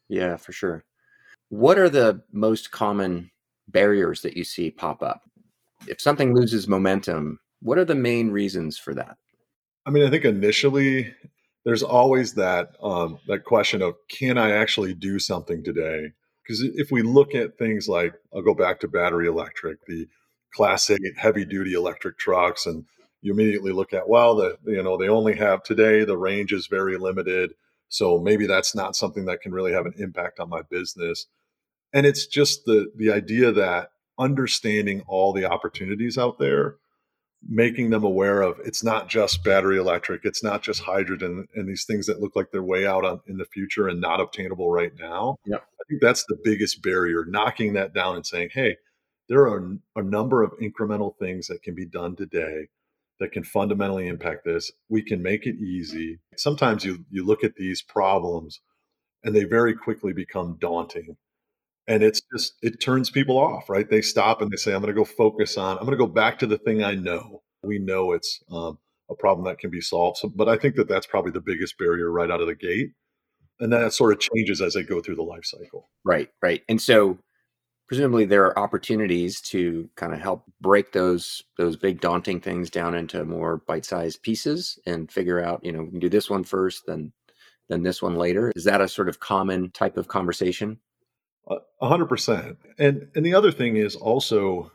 Yeah, 0.07 0.37
for 0.37 0.53
sure. 0.53 0.85
What 1.51 1.77
are 1.77 1.89
the 1.89 2.21
most 2.31 2.71
common 2.71 3.29
barriers 3.67 4.21
that 4.21 4.37
you 4.37 4.45
see 4.45 4.71
pop 4.71 5.03
up? 5.03 5.23
If 5.85 5.99
something 5.99 6.33
loses 6.33 6.65
momentum, 6.65 7.41
what 7.61 7.77
are 7.77 7.83
the 7.83 7.93
main 7.93 8.31
reasons 8.31 8.77
for 8.77 8.93
that? 8.93 9.17
I 9.85 9.89
mean, 9.89 10.07
I 10.07 10.09
think 10.09 10.23
initially 10.23 11.13
there's 11.65 11.83
always 11.83 12.35
that 12.35 12.69
um, 12.81 13.19
that 13.27 13.43
question 13.43 13.81
of 13.81 13.95
can 14.09 14.37
I 14.37 14.51
actually 14.51 14.93
do 14.93 15.19
something 15.19 15.61
today? 15.61 16.13
Because 16.41 16.61
if 16.61 16.89
we 16.89 17.01
look 17.01 17.35
at 17.35 17.57
things 17.57 17.89
like 17.89 18.13
I'll 18.33 18.41
go 18.41 18.53
back 18.53 18.79
to 18.79 18.87
battery 18.87 19.27
electric, 19.27 19.85
the 19.87 20.07
class 20.53 20.89
eight 20.89 21.01
heavy 21.17 21.43
duty 21.43 21.73
electric 21.73 22.17
trucks, 22.17 22.65
and 22.65 22.85
you 23.21 23.33
immediately 23.33 23.73
look 23.73 23.91
at 23.91 24.07
well, 24.07 24.37
the 24.37 24.57
you 24.65 24.81
know 24.81 24.95
they 24.95 25.09
only 25.09 25.35
have 25.35 25.63
today 25.63 26.05
the 26.05 26.17
range 26.17 26.53
is 26.53 26.67
very 26.67 26.97
limited, 26.97 27.51
so 27.89 28.19
maybe 28.19 28.47
that's 28.47 28.73
not 28.73 28.95
something 28.95 29.25
that 29.25 29.41
can 29.41 29.51
really 29.51 29.73
have 29.73 29.85
an 29.85 29.95
impact 29.97 30.39
on 30.39 30.47
my 30.47 30.61
business 30.69 31.25
and 31.93 32.05
it's 32.05 32.25
just 32.25 32.65
the 32.65 32.91
the 32.95 33.11
idea 33.11 33.51
that 33.51 33.91
understanding 34.19 35.03
all 35.07 35.33
the 35.33 35.45
opportunities 35.45 36.17
out 36.17 36.37
there 36.39 36.75
making 37.49 37.89
them 37.89 38.03
aware 38.03 38.41
of 38.41 38.59
it's 38.63 38.83
not 38.83 39.09
just 39.09 39.43
battery 39.43 39.77
electric 39.77 40.23
it's 40.25 40.43
not 40.43 40.61
just 40.61 40.81
hydrogen 40.81 41.47
and 41.55 41.67
these 41.67 41.85
things 41.85 42.05
that 42.05 42.19
look 42.19 42.35
like 42.35 42.51
they're 42.51 42.61
way 42.61 42.85
out 42.85 43.03
on, 43.03 43.19
in 43.25 43.37
the 43.37 43.45
future 43.45 43.87
and 43.87 43.99
not 43.99 44.19
obtainable 44.19 44.71
right 44.71 44.91
now. 44.99 45.37
Yeah. 45.45 45.57
i 45.57 45.83
think 45.89 46.01
that's 46.01 46.23
the 46.25 46.37
biggest 46.43 46.83
barrier 46.83 47.25
knocking 47.25 47.73
that 47.73 47.93
down 47.93 48.15
and 48.15 48.25
saying 48.25 48.49
hey 48.53 48.77
there 49.31 49.47
are 49.47 49.77
a 49.95 50.03
number 50.03 50.43
of 50.43 50.51
incremental 50.59 51.17
things 51.17 51.47
that 51.47 51.63
can 51.63 51.73
be 51.73 51.85
done 51.85 52.17
today 52.17 52.67
that 53.21 53.31
can 53.31 53.43
fundamentally 53.43 54.07
impact 54.07 54.43
this. 54.43 54.71
We 54.89 55.03
can 55.03 55.21
make 55.21 55.45
it 55.45 55.55
easy. 55.55 56.19
Sometimes 56.35 56.83
you 56.83 57.05
you 57.09 57.25
look 57.25 57.43
at 57.43 57.55
these 57.55 57.81
problems 57.81 58.59
and 59.23 59.33
they 59.33 59.45
very 59.45 59.73
quickly 59.73 60.11
become 60.11 60.57
daunting 60.59 61.15
and 61.91 62.03
it's 62.03 62.21
just 62.33 62.53
it 62.61 62.79
turns 62.79 63.09
people 63.09 63.37
off 63.37 63.69
right? 63.69 63.89
They 63.89 64.01
stop 64.01 64.41
and 64.41 64.49
they 64.51 64.57
say 64.57 64.73
i'm 64.73 64.81
going 64.81 64.93
to 64.93 64.99
go 64.99 65.05
focus 65.05 65.57
on 65.57 65.77
i'm 65.77 65.85
going 65.85 65.97
to 65.97 66.05
go 66.05 66.11
back 66.11 66.39
to 66.39 66.47
the 66.47 66.57
thing 66.57 66.83
i 66.83 66.95
know. 66.95 67.41
We 67.63 67.77
know 67.77 68.13
it's 68.13 68.41
um, 68.51 68.79
a 69.09 69.15
problem 69.15 69.45
that 69.45 69.59
can 69.59 69.69
be 69.69 69.81
solved 69.81 70.17
so, 70.17 70.29
but 70.29 70.49
i 70.49 70.57
think 70.57 70.75
that 70.75 70.87
that's 70.87 71.05
probably 71.05 71.31
the 71.31 71.41
biggest 71.41 71.77
barrier 71.77 72.09
right 72.11 72.31
out 72.31 72.41
of 72.41 72.47
the 72.47 72.55
gate 72.55 72.91
and 73.59 73.71
that 73.73 73.93
sort 73.93 74.13
of 74.13 74.19
changes 74.19 74.61
as 74.61 74.73
they 74.73 74.81
go 74.81 75.01
through 75.01 75.17
the 75.17 75.21
life 75.21 75.45
cycle. 75.45 75.89
Right 76.03 76.29
right 76.41 76.61
and 76.69 76.81
so 76.81 77.19
presumably 77.87 78.23
there 78.23 78.45
are 78.45 78.57
opportunities 78.57 79.41
to 79.41 79.89
kind 79.95 80.13
of 80.13 80.21
help 80.21 80.45
break 80.61 80.93
those 80.93 81.43
those 81.57 81.75
big 81.75 81.99
daunting 81.99 82.39
things 82.39 82.69
down 82.69 82.95
into 82.95 83.25
more 83.25 83.57
bite-sized 83.67 84.23
pieces 84.23 84.79
and 84.85 85.11
figure 85.11 85.43
out 85.43 85.63
you 85.63 85.73
know 85.73 85.83
we 85.83 85.91
can 85.91 85.99
do 85.99 86.09
this 86.09 86.29
one 86.29 86.45
first 86.45 86.83
then 86.87 87.11
then 87.69 87.83
this 87.83 88.01
one 88.01 88.15
later. 88.15 88.51
Is 88.55 88.65
that 88.65 88.81
a 88.81 88.87
sort 88.87 89.07
of 89.07 89.19
common 89.19 89.71
type 89.71 89.97
of 89.97 90.09
conversation 90.09 90.77
hundred 91.81 92.07
percent. 92.07 92.57
And 92.77 93.07
and 93.15 93.25
the 93.25 93.33
other 93.33 93.51
thing 93.51 93.75
is 93.75 93.95
also 93.95 94.71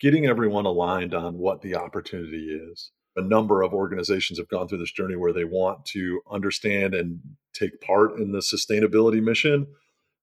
getting 0.00 0.26
everyone 0.26 0.66
aligned 0.66 1.14
on 1.14 1.38
what 1.38 1.62
the 1.62 1.74
opportunity 1.74 2.46
is. 2.46 2.90
A 3.16 3.22
number 3.22 3.62
of 3.62 3.72
organizations 3.72 4.38
have 4.38 4.48
gone 4.48 4.68
through 4.68 4.78
this 4.78 4.92
journey 4.92 5.16
where 5.16 5.32
they 5.32 5.44
want 5.44 5.84
to 5.86 6.20
understand 6.30 6.94
and 6.94 7.20
take 7.52 7.80
part 7.80 8.18
in 8.18 8.32
the 8.32 8.38
sustainability 8.38 9.22
mission. 9.22 9.66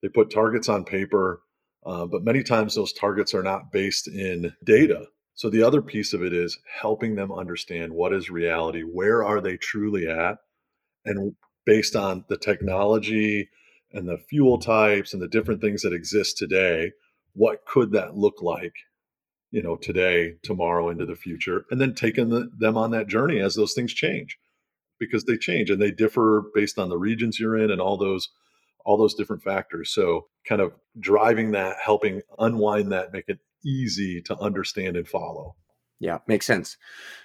They 0.01 0.07
put 0.07 0.29
targets 0.29 0.69
on 0.69 0.85
paper, 0.85 1.41
uh, 1.85 2.05
but 2.05 2.23
many 2.23 2.43
times 2.43 2.75
those 2.75 2.93
targets 2.93 3.33
are 3.33 3.43
not 3.43 3.71
based 3.71 4.07
in 4.07 4.53
data. 4.63 5.07
So 5.33 5.49
the 5.49 5.63
other 5.63 5.81
piece 5.81 6.13
of 6.13 6.23
it 6.23 6.31
is 6.31 6.57
helping 6.81 7.15
them 7.15 7.31
understand 7.31 7.91
what 7.91 8.13
is 8.13 8.29
reality, 8.29 8.81
where 8.81 9.23
are 9.25 9.41
they 9.41 9.57
truly 9.57 10.07
at, 10.07 10.37
and 11.03 11.35
based 11.65 11.95
on 11.95 12.23
the 12.29 12.37
technology, 12.37 13.49
and 13.95 14.07
the 14.07 14.17
fuel 14.17 14.59
types 14.59 15.13
and 15.13 15.21
the 15.21 15.27
different 15.27 15.61
things 15.61 15.81
that 15.81 15.93
exist 15.93 16.37
today 16.37 16.91
what 17.33 17.65
could 17.65 17.91
that 17.91 18.15
look 18.15 18.41
like 18.41 18.73
you 19.51 19.61
know 19.61 19.75
today 19.75 20.35
tomorrow 20.43 20.89
into 20.89 21.05
the 21.05 21.15
future 21.15 21.65
and 21.71 21.81
then 21.81 21.93
taking 21.93 22.29
the, 22.29 22.49
them 22.59 22.77
on 22.77 22.91
that 22.91 23.07
journey 23.07 23.39
as 23.39 23.55
those 23.55 23.73
things 23.73 23.93
change 23.93 24.37
because 24.99 25.25
they 25.25 25.37
change 25.37 25.69
and 25.69 25.81
they 25.81 25.91
differ 25.91 26.43
based 26.53 26.79
on 26.79 26.89
the 26.89 26.97
regions 26.97 27.39
you're 27.39 27.57
in 27.57 27.71
and 27.71 27.81
all 27.81 27.97
those 27.97 28.29
all 28.85 28.97
those 28.97 29.15
different 29.15 29.41
factors. 29.41 29.91
So 29.91 30.27
kind 30.47 30.61
of 30.61 30.73
driving 30.99 31.51
that 31.51 31.77
helping 31.83 32.21
unwind 32.37 32.91
that 32.91 33.11
make 33.11 33.25
it 33.27 33.39
easy 33.65 34.21
to 34.21 34.37
understand 34.37 34.95
and 34.95 35.07
follow. 35.07 35.55
Yeah 35.99 36.19
makes 36.27 36.45
sense. 36.45 36.77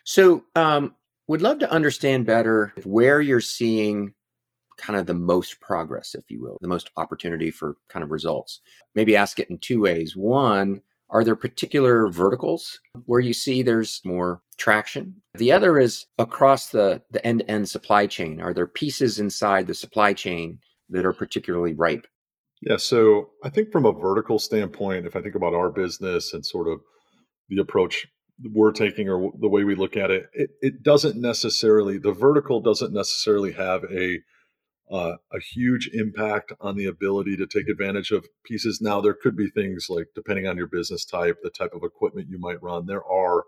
So 0.04 0.44
um 0.54 0.94
would 1.26 1.42
love 1.42 1.60
to 1.60 1.70
understand 1.70 2.26
better 2.26 2.72
where 2.84 3.20
you're 3.20 3.40
seeing 3.40 4.14
kind 4.80 4.98
of 4.98 5.06
the 5.06 5.14
most 5.14 5.60
progress, 5.60 6.14
if 6.14 6.24
you 6.28 6.40
will, 6.40 6.58
the 6.60 6.68
most 6.68 6.90
opportunity 6.96 7.50
for 7.50 7.76
kind 7.88 8.02
of 8.02 8.10
results. 8.10 8.60
Maybe 8.94 9.16
ask 9.16 9.38
it 9.38 9.50
in 9.50 9.58
two 9.58 9.80
ways. 9.82 10.16
One, 10.16 10.80
are 11.10 11.24
there 11.24 11.36
particular 11.36 12.08
verticals 12.08 12.78
where 13.06 13.20
you 13.20 13.32
see 13.32 13.62
there's 13.62 14.00
more 14.04 14.42
traction? 14.58 15.14
The 15.34 15.52
other 15.52 15.78
is 15.78 16.06
across 16.18 16.68
the, 16.68 17.02
the 17.10 17.24
end-to-end 17.26 17.68
supply 17.68 18.06
chain. 18.06 18.40
Are 18.40 18.54
there 18.54 18.66
pieces 18.66 19.18
inside 19.18 19.66
the 19.66 19.74
supply 19.74 20.12
chain 20.12 20.58
that 20.88 21.04
are 21.04 21.12
particularly 21.12 21.74
ripe? 21.74 22.06
Yeah, 22.62 22.76
so 22.76 23.30
I 23.42 23.48
think 23.48 23.72
from 23.72 23.86
a 23.86 23.92
vertical 23.92 24.38
standpoint, 24.38 25.06
if 25.06 25.16
I 25.16 25.22
think 25.22 25.34
about 25.34 25.54
our 25.54 25.70
business 25.70 26.34
and 26.34 26.44
sort 26.44 26.68
of 26.68 26.80
the 27.48 27.60
approach 27.60 28.06
we're 28.52 28.72
taking 28.72 29.08
or 29.08 29.32
the 29.40 29.48
way 29.48 29.64
we 29.64 29.74
look 29.74 29.96
at 29.96 30.10
it, 30.10 30.26
it, 30.32 30.50
it 30.60 30.82
doesn't 30.82 31.20
necessarily, 31.20 31.98
the 31.98 32.12
vertical 32.12 32.60
doesn't 32.60 32.92
necessarily 32.92 33.52
have 33.52 33.84
a 33.90 34.18
uh, 34.90 35.16
a 35.32 35.40
huge 35.40 35.88
impact 35.92 36.52
on 36.60 36.76
the 36.76 36.86
ability 36.86 37.36
to 37.36 37.46
take 37.46 37.68
advantage 37.68 38.10
of 38.10 38.26
pieces. 38.44 38.80
Now, 38.80 39.00
there 39.00 39.14
could 39.14 39.36
be 39.36 39.48
things 39.48 39.86
like, 39.88 40.08
depending 40.14 40.46
on 40.46 40.56
your 40.56 40.66
business 40.66 41.04
type, 41.04 41.38
the 41.42 41.50
type 41.50 41.74
of 41.74 41.84
equipment 41.84 42.28
you 42.28 42.38
might 42.38 42.62
run, 42.62 42.86
there 42.86 43.04
are 43.04 43.44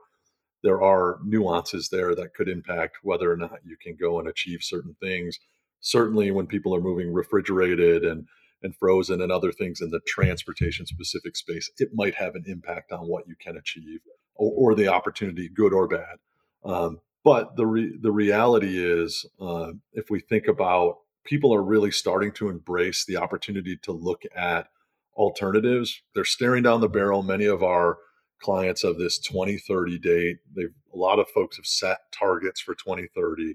there 0.62 0.80
are 0.80 1.18
nuances 1.24 1.88
there 1.88 2.14
that 2.14 2.34
could 2.34 2.48
impact 2.48 2.98
whether 3.02 3.32
or 3.32 3.36
not 3.36 3.58
you 3.64 3.76
can 3.82 3.96
go 4.00 4.20
and 4.20 4.28
achieve 4.28 4.60
certain 4.62 4.94
things. 5.00 5.38
Certainly, 5.80 6.30
when 6.30 6.46
people 6.46 6.74
are 6.74 6.80
moving 6.80 7.12
refrigerated 7.12 8.04
and 8.04 8.26
and 8.62 8.76
frozen 8.76 9.20
and 9.20 9.32
other 9.32 9.50
things 9.50 9.80
in 9.80 9.90
the 9.90 10.00
transportation 10.06 10.86
specific 10.86 11.36
space, 11.36 11.68
it 11.78 11.88
might 11.94 12.14
have 12.14 12.36
an 12.36 12.44
impact 12.46 12.92
on 12.92 13.08
what 13.08 13.26
you 13.26 13.34
can 13.40 13.56
achieve 13.56 13.98
or, 14.36 14.70
or 14.72 14.74
the 14.76 14.86
opportunity, 14.86 15.48
good 15.48 15.72
or 15.72 15.88
bad. 15.88 16.18
Um, 16.64 17.00
but 17.24 17.56
the 17.56 17.66
re- 17.66 17.98
the 18.00 18.12
reality 18.12 18.78
is, 18.78 19.26
uh, 19.40 19.72
if 19.92 20.10
we 20.10 20.20
think 20.20 20.46
about 20.46 20.98
people 21.24 21.54
are 21.54 21.62
really 21.62 21.90
starting 21.90 22.32
to 22.32 22.48
embrace 22.48 23.04
the 23.04 23.16
opportunity 23.16 23.76
to 23.82 23.92
look 23.92 24.22
at 24.34 24.68
alternatives. 25.14 26.02
They're 26.14 26.24
staring 26.24 26.62
down 26.62 26.80
the 26.80 26.88
barrel. 26.88 27.22
Many 27.22 27.46
of 27.46 27.62
our 27.62 27.98
clients 28.42 28.84
of 28.84 28.98
this 28.98 29.18
2030 29.18 29.98
date. 29.98 30.36
They've 30.54 30.74
a 30.92 30.96
lot 30.96 31.18
of 31.18 31.28
folks 31.28 31.56
have 31.56 31.66
set 31.66 31.98
targets 32.12 32.60
for 32.60 32.74
2030. 32.74 33.54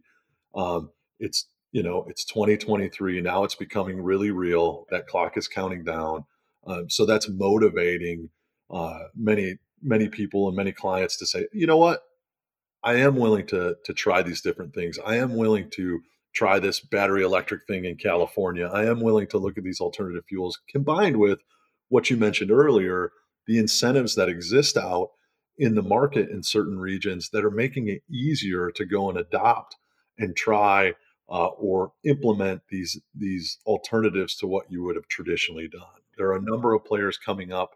Um, 0.56 0.92
it's 1.20 1.48
you 1.72 1.84
know 1.84 2.06
it's 2.10 2.26
2023 2.26 3.22
now. 3.22 3.44
It's 3.44 3.56
becoming 3.56 4.02
really 4.02 4.32
real. 4.32 4.86
That 4.90 5.08
clock 5.08 5.38
is 5.38 5.48
counting 5.48 5.84
down. 5.84 6.26
Um, 6.66 6.90
so 6.90 7.06
that's 7.06 7.30
motivating 7.30 8.30
uh, 8.72 9.00
many 9.16 9.58
many 9.82 10.10
people 10.10 10.48
and 10.48 10.58
many 10.58 10.72
clients 10.72 11.18
to 11.18 11.26
say, 11.28 11.48
you 11.54 11.68
know 11.68 11.78
what, 11.78 12.02
I 12.84 12.96
am 12.96 13.16
willing 13.16 13.46
to 13.48 13.76
to 13.84 13.94
try 13.94 14.24
these 14.24 14.42
different 14.42 14.74
things. 14.74 14.98
I 15.06 15.18
am 15.18 15.36
willing 15.36 15.70
to 15.72 16.00
try 16.38 16.60
this 16.60 16.79
battery 16.79 17.24
electric 17.24 17.65
thing 17.65 17.86
in 17.86 17.96
California. 17.96 18.67
I 18.72 18.86
am 18.86 19.01
willing 19.01 19.25
to 19.27 19.39
look 19.39 19.58
at 19.58 19.63
these 19.63 19.82
alternative 19.82 20.24
fuels 20.29 20.60
combined 20.70 21.17
with 21.17 21.39
what 21.89 22.12
you 22.12 22.17
mentioned 22.17 22.51
earlier 22.51 23.12
the 23.48 23.58
incentives 23.58 24.13
that 24.15 24.29
exist 24.29 24.77
out 24.77 25.12
in 25.58 25.74
the 25.74 25.82
market 25.82 26.29
in 26.29 26.44
certain 26.44 26.77
regions 26.77 27.29
that 27.32 27.44
are 27.44 27.50
making 27.50 27.88
it 27.88 28.03
easier 28.12 28.70
to 28.72 28.86
go 28.86 29.10
and 29.10 29.17
adopt 29.17 29.77
and 30.20 30.36
try 30.36 30.94
uh, 31.29 31.48
or 31.48 31.94
implement 32.03 32.62
these 32.70 33.00
these 33.15 33.58
alternatives 33.65 34.36
to 34.36 34.46
what 34.46 34.70
you 34.70 34.84
would 34.84 34.96
have 34.96 35.08
traditionally 35.08 35.67
done. 35.67 36.01
There 36.17 36.27
are 36.27 36.38
a 36.38 36.41
number 36.41 36.74
of 36.74 36.86
players 36.86 37.17
coming 37.17 37.51
up 37.51 37.72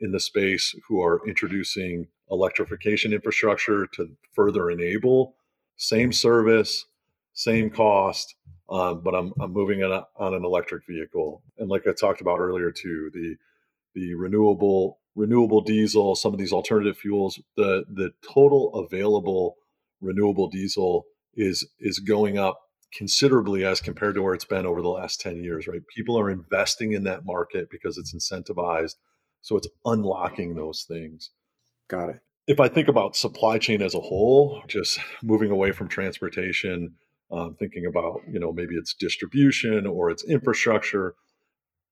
in 0.00 0.10
the 0.10 0.20
space 0.20 0.74
who 0.88 1.00
are 1.00 1.20
introducing 1.28 2.08
electrification 2.30 3.12
infrastructure 3.12 3.86
to 3.94 4.08
further 4.34 4.70
enable 4.70 5.36
same 5.76 6.12
service, 6.12 6.84
same 7.32 7.70
cost, 7.70 8.34
um, 8.68 9.02
but 9.02 9.14
I'm, 9.14 9.32
I'm 9.40 9.52
moving 9.52 9.82
on, 9.82 10.04
on 10.16 10.34
an 10.34 10.44
electric 10.44 10.86
vehicle. 10.86 11.42
And 11.58 11.68
like 11.68 11.86
I 11.86 11.92
talked 11.92 12.20
about 12.20 12.38
earlier 12.38 12.70
too, 12.70 13.10
the 13.12 13.36
the 13.94 14.14
renewable 14.14 14.98
renewable 15.16 15.60
diesel, 15.60 16.14
some 16.14 16.32
of 16.32 16.38
these 16.38 16.52
alternative 16.52 16.96
fuels, 16.96 17.40
the 17.56 17.84
the 17.88 18.10
total 18.32 18.72
available 18.74 19.56
renewable 20.00 20.48
diesel 20.48 21.06
is 21.34 21.66
is 21.80 21.98
going 21.98 22.38
up 22.38 22.60
considerably 22.92 23.64
as 23.64 23.80
compared 23.80 24.14
to 24.14 24.22
where 24.22 24.34
it's 24.34 24.44
been 24.44 24.66
over 24.66 24.82
the 24.82 24.88
last 24.88 25.20
10 25.20 25.36
years, 25.42 25.68
right? 25.68 25.82
People 25.94 26.18
are 26.18 26.30
investing 26.30 26.92
in 26.92 27.04
that 27.04 27.24
market 27.24 27.68
because 27.70 27.96
it's 27.96 28.14
incentivized. 28.14 28.96
So 29.42 29.56
it's 29.56 29.68
unlocking 29.84 30.54
those 30.54 30.84
things. 30.88 31.30
Got 31.88 32.10
it. 32.10 32.20
If 32.46 32.58
I 32.58 32.68
think 32.68 32.88
about 32.88 33.16
supply 33.16 33.58
chain 33.58 33.80
as 33.80 33.94
a 33.94 34.00
whole, 34.00 34.62
just 34.66 34.98
moving 35.22 35.50
away 35.50 35.72
from 35.72 35.88
transportation, 35.88 36.94
um, 37.30 37.54
thinking 37.58 37.86
about, 37.86 38.20
you 38.30 38.38
know, 38.38 38.52
maybe 38.52 38.74
it's 38.74 38.94
distribution 38.94 39.86
or 39.86 40.10
it's 40.10 40.24
infrastructure, 40.24 41.14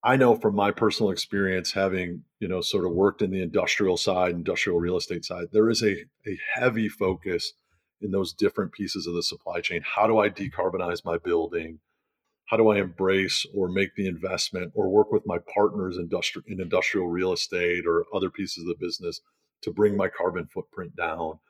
I 0.02 0.16
know 0.16 0.37
from 0.37 0.54
my 0.54 0.71
personal 0.71 1.11
experience, 1.11 1.73
having 1.73 2.23
you 2.38 2.49
know 2.49 2.61
sort 2.61 2.85
of 2.85 2.92
worked 2.92 3.21
in 3.21 3.30
the 3.30 3.42
industrial 3.42 3.97
side, 3.97 4.33
industrial 4.33 4.78
real 4.78 4.97
estate 4.97 5.25
side, 5.25 5.47
there 5.52 5.68
is 5.68 5.83
a 5.83 6.04
a 6.26 6.38
heavy 6.54 6.88
focus 6.88 7.54
in 8.00 8.12
those 8.12 8.33
different 8.33 8.73
pieces 8.73 9.07
of 9.07 9.14
the 9.14 9.23
supply 9.23 9.61
chain. 9.61 9.83
How 9.85 10.07
do 10.07 10.18
I 10.18 10.30
decarbonize 10.30 11.04
my 11.04 11.18
building? 11.18 11.80
How 12.47 12.57
do 12.57 12.68
I 12.68 12.78
embrace 12.78 13.45
or 13.54 13.68
make 13.68 13.95
the 13.97 14.07
investment 14.07 14.73
or 14.75 14.88
work 14.88 15.11
with 15.11 15.26
my 15.26 15.38
partners 15.52 15.99
industri- 15.99 16.47
in 16.47 16.61
industrial 16.61 17.09
real 17.09 17.33
estate 17.33 17.85
or 17.87 18.07
other 18.14 18.30
pieces 18.30 18.62
of 18.62 18.68
the 18.68 18.87
business 18.87 19.21
to 19.62 19.73
bring 19.73 19.97
my 19.97 20.09
carbon 20.09 20.47
footprint 20.47 20.95
down? 20.97 21.40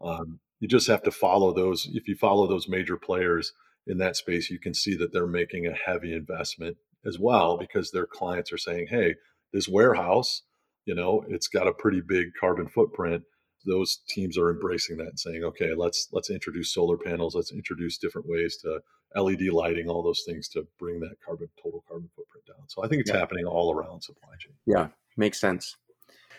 Um, 0.00 0.40
you 0.60 0.68
just 0.68 0.88
have 0.88 1.02
to 1.04 1.10
follow 1.10 1.52
those. 1.52 1.88
If 1.92 2.08
you 2.08 2.16
follow 2.16 2.46
those 2.46 2.68
major 2.68 2.96
players 2.96 3.52
in 3.86 3.98
that 3.98 4.16
space, 4.16 4.50
you 4.50 4.58
can 4.58 4.74
see 4.74 4.96
that 4.96 5.12
they're 5.12 5.26
making 5.26 5.66
a 5.66 5.72
heavy 5.72 6.12
investment 6.12 6.76
as 7.04 7.18
well 7.18 7.56
because 7.56 7.90
their 7.90 8.06
clients 8.06 8.52
are 8.52 8.58
saying, 8.58 8.88
hey, 8.90 9.14
this 9.52 9.68
warehouse, 9.68 10.42
you 10.84 10.94
know, 10.94 11.24
it's 11.28 11.48
got 11.48 11.68
a 11.68 11.72
pretty 11.72 12.00
big 12.00 12.28
carbon 12.38 12.68
footprint. 12.68 13.22
Those 13.64 14.00
teams 14.08 14.38
are 14.38 14.50
embracing 14.50 14.96
that 14.98 15.08
and 15.08 15.20
saying, 15.20 15.44
okay, 15.44 15.74
let's 15.74 16.08
let's 16.12 16.30
introduce 16.30 16.72
solar 16.72 16.96
panels, 16.96 17.34
let's 17.34 17.52
introduce 17.52 17.98
different 17.98 18.28
ways 18.28 18.56
to 18.62 18.80
LED 19.16 19.48
lighting, 19.52 19.88
all 19.88 20.02
those 20.02 20.22
things 20.26 20.48
to 20.48 20.66
bring 20.78 21.00
that 21.00 21.16
carbon 21.24 21.48
total 21.62 21.84
carbon 21.88 22.08
footprint 22.14 22.46
down. 22.46 22.68
So 22.68 22.84
I 22.84 22.88
think 22.88 23.00
it's 23.00 23.10
yeah. 23.10 23.18
happening 23.18 23.44
all 23.46 23.74
around 23.74 24.02
supply 24.02 24.30
chain. 24.38 24.54
Yeah, 24.66 24.88
makes 25.16 25.40
sense. 25.40 25.76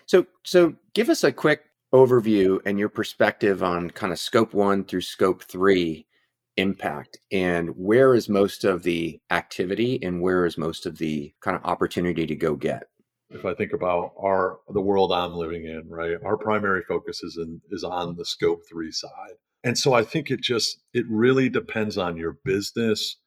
So 0.05 0.25
so 0.43 0.75
give 0.93 1.09
us 1.09 1.23
a 1.23 1.31
quick 1.31 1.68
overview 1.93 2.59
and 2.65 2.79
your 2.79 2.89
perspective 2.89 3.63
on 3.63 3.89
kind 3.89 4.13
of 4.13 4.19
scope 4.19 4.53
one 4.53 4.83
through 4.83 5.01
scope 5.01 5.43
three 5.43 6.05
impact 6.57 7.17
and 7.31 7.69
where 7.69 8.13
is 8.13 8.27
most 8.27 8.63
of 8.63 8.83
the 8.83 9.19
activity 9.31 9.99
and 10.03 10.21
where 10.21 10.45
is 10.45 10.57
most 10.57 10.85
of 10.85 10.97
the 10.97 11.33
kind 11.41 11.55
of 11.55 11.63
opportunity 11.63 12.25
to 12.25 12.35
go 12.35 12.55
get? 12.55 12.83
If 13.31 13.45
i 13.45 13.53
think 13.53 13.73
about 13.73 14.13
our 14.19 14.59
the 14.73 14.81
world 14.81 15.13
i'm 15.13 15.33
living 15.33 15.65
in 15.65 15.87
right 15.87 16.17
our 16.25 16.35
primary 16.35 16.81
focus 16.87 17.21
is 17.21 17.37
in 17.37 17.61
is 17.69 17.83
on 17.83 18.15
the 18.15 18.25
scope 18.25 18.61
3 18.67 18.91
side. 18.91 19.35
And 19.63 19.77
so 19.77 19.93
i 19.93 20.03
think 20.03 20.31
it 20.31 20.41
just 20.41 20.79
it 20.93 21.05
really 21.09 21.49
depends 21.49 21.97
on 21.97 22.17
your 22.17 22.37
business 22.43 23.17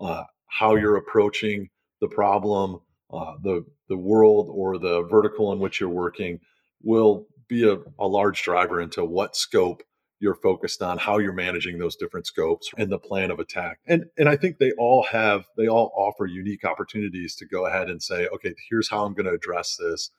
uh, 0.00 0.24
how 0.46 0.74
you're 0.74 0.96
approaching 0.96 1.68
the 2.00 2.08
problem 2.08 2.80
uh, 3.12 3.34
the 3.42 3.64
the 3.88 3.96
world 3.96 4.48
or 4.50 4.78
the 4.78 5.02
vertical 5.02 5.52
in 5.52 5.58
which 5.58 5.80
you're 5.80 5.88
working 5.88 6.40
will 6.82 7.26
be 7.48 7.68
a, 7.68 7.78
a 7.98 8.06
large 8.06 8.42
driver 8.42 8.80
into 8.80 9.04
what 9.04 9.36
scope 9.36 9.82
you're 10.22 10.34
focused 10.36 10.80
on 10.82 10.98
how 10.98 11.18
you're 11.18 11.32
managing 11.32 11.78
those 11.78 11.96
different 11.96 12.26
scopes 12.26 12.70
and 12.78 12.92
the 12.92 12.98
plan 12.98 13.32
of 13.32 13.40
attack. 13.40 13.80
And 13.86 14.04
and 14.16 14.28
i 14.28 14.36
think 14.36 14.58
they 14.58 14.70
all 14.78 15.04
have 15.10 15.46
they 15.56 15.66
all 15.66 15.92
offer 15.96 16.26
unique 16.26 16.64
opportunities 16.64 17.34
to 17.36 17.46
go 17.46 17.66
ahead 17.66 17.90
and 17.90 18.00
say 18.02 18.28
okay 18.28 18.54
here's 18.70 18.88
how 18.88 19.04
i'm 19.04 19.14
going 19.14 19.26
to 19.26 19.32
address 19.32 19.76
this. 19.78 20.10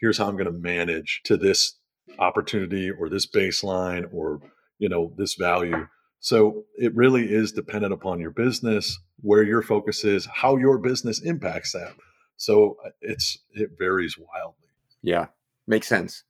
Here's 0.00 0.18
how 0.18 0.26
i'm 0.26 0.36
going 0.36 0.52
to 0.52 0.58
manage 0.58 1.20
to 1.24 1.36
this 1.36 1.78
opportunity 2.18 2.90
or 2.90 3.08
this 3.08 3.26
baseline 3.26 4.12
or 4.12 4.40
you 4.78 4.88
know 4.88 5.12
this 5.16 5.34
value. 5.34 5.86
So 6.18 6.64
it 6.76 6.94
really 6.96 7.32
is 7.32 7.52
dependent 7.52 7.92
upon 7.92 8.18
your 8.18 8.30
business 8.30 8.98
where 9.20 9.42
your 9.42 9.62
focus 9.62 10.04
is 10.04 10.26
how 10.26 10.56
your 10.56 10.78
business 10.78 11.20
impacts 11.20 11.72
that. 11.72 11.94
So 12.36 12.76
uh, 12.84 12.90
it's 13.00 13.38
it 13.52 13.70
varies 13.78 14.18
wildly. 14.18 14.68
Yeah 15.00 15.26
makes 15.66 15.86
sense 15.86 16.24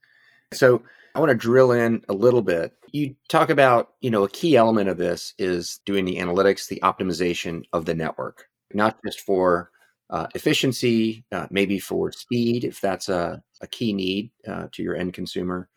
so 0.53 0.81
I 1.15 1.19
want 1.19 1.29
to 1.29 1.35
drill 1.35 1.71
in 1.71 2.03
a 2.09 2.13
little 2.13 2.41
bit. 2.41 2.73
You 2.91 3.15
talk 3.29 3.49
about, 3.49 3.93
you 4.01 4.09
know, 4.09 4.23
a 4.23 4.29
key 4.29 4.55
element 4.55 4.89
of 4.89 4.97
this 4.97 5.33
is 5.37 5.79
doing 5.85 6.05
the 6.05 6.17
analytics, 6.17 6.67
the 6.67 6.81
optimization 6.83 7.63
of 7.73 7.85
the 7.85 7.93
network, 7.93 8.47
not 8.73 8.97
just 9.05 9.21
for 9.21 9.71
uh, 10.09 10.27
efficiency, 10.35 11.25
uh, 11.31 11.47
maybe 11.49 11.79
for 11.79 12.11
speed, 12.11 12.63
if 12.63 12.79
that's 12.79 13.09
a, 13.09 13.41
a 13.61 13.67
key 13.67 13.93
need 13.93 14.31
uh, 14.47 14.67
to 14.71 14.83
your 14.83 14.95
end 14.95 15.13
consumer, 15.13 15.69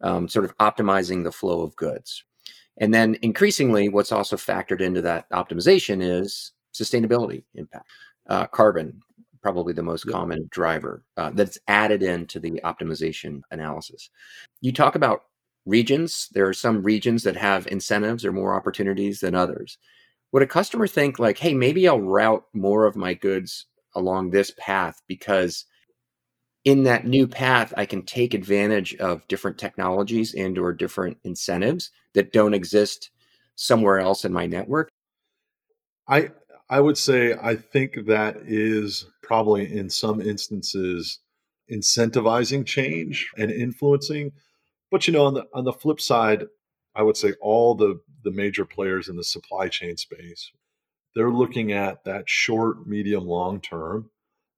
um, 0.00 0.28
sort 0.28 0.44
of 0.44 0.56
optimizing 0.58 1.24
the 1.24 1.32
flow 1.32 1.62
of 1.62 1.74
goods. 1.76 2.24
And 2.78 2.92
then 2.92 3.16
increasingly, 3.22 3.88
what's 3.88 4.12
also 4.12 4.36
factored 4.36 4.80
into 4.80 5.00
that 5.02 5.30
optimization 5.30 6.02
is 6.02 6.52
sustainability 6.74 7.44
impact, 7.54 7.88
uh, 8.28 8.46
carbon, 8.46 9.00
probably 9.44 9.74
the 9.74 9.82
most 9.82 10.06
common 10.06 10.48
driver 10.50 11.04
uh, 11.18 11.30
that's 11.34 11.58
added 11.68 12.02
into 12.02 12.40
the 12.40 12.62
optimization 12.64 13.42
analysis. 13.50 14.08
You 14.62 14.72
talk 14.72 14.94
about 14.94 15.24
regions. 15.66 16.30
There 16.32 16.48
are 16.48 16.54
some 16.54 16.82
regions 16.82 17.24
that 17.24 17.36
have 17.36 17.66
incentives 17.66 18.24
or 18.24 18.32
more 18.32 18.54
opportunities 18.54 19.20
than 19.20 19.34
others. 19.34 19.76
Would 20.32 20.42
a 20.42 20.46
customer 20.46 20.86
think 20.86 21.18
like, 21.18 21.36
hey, 21.36 21.52
maybe 21.52 21.86
I'll 21.86 22.00
route 22.00 22.42
more 22.54 22.86
of 22.86 22.96
my 22.96 23.12
goods 23.12 23.66
along 23.94 24.30
this 24.30 24.50
path 24.58 25.02
because 25.08 25.66
in 26.64 26.82
that 26.84 27.06
new 27.06 27.28
path 27.28 27.74
i 27.76 27.84
can 27.84 28.02
take 28.02 28.32
advantage 28.32 28.96
of 28.96 29.28
different 29.28 29.58
technologies 29.58 30.34
and 30.34 30.58
or 30.58 30.72
different 30.72 31.16
incentives 31.22 31.90
that 32.14 32.32
don't 32.32 32.54
exist 32.54 33.10
somewhere 33.54 34.00
else 34.00 34.24
in 34.24 34.32
my 34.32 34.46
network 34.46 34.88
i 36.08 36.30
I 36.68 36.80
would 36.80 36.98
say 36.98 37.34
I 37.40 37.56
think 37.56 38.06
that 38.06 38.36
is 38.46 39.06
probably 39.22 39.72
in 39.72 39.90
some 39.90 40.20
instances 40.20 41.20
incentivizing 41.70 42.66
change 42.66 43.30
and 43.36 43.50
influencing. 43.50 44.32
But 44.90 45.06
you 45.06 45.12
know, 45.12 45.24
on 45.24 45.34
the 45.34 45.46
on 45.52 45.64
the 45.64 45.72
flip 45.72 46.00
side, 46.00 46.44
I 46.94 47.02
would 47.02 47.16
say 47.16 47.34
all 47.40 47.74
the 47.74 48.00
the 48.22 48.30
major 48.30 48.64
players 48.64 49.08
in 49.08 49.16
the 49.16 49.24
supply 49.24 49.68
chain 49.68 49.96
space, 49.96 50.50
they're 51.14 51.30
looking 51.30 51.72
at 51.72 52.04
that 52.04 52.28
short, 52.28 52.86
medium, 52.86 53.26
long 53.26 53.60
term. 53.60 54.10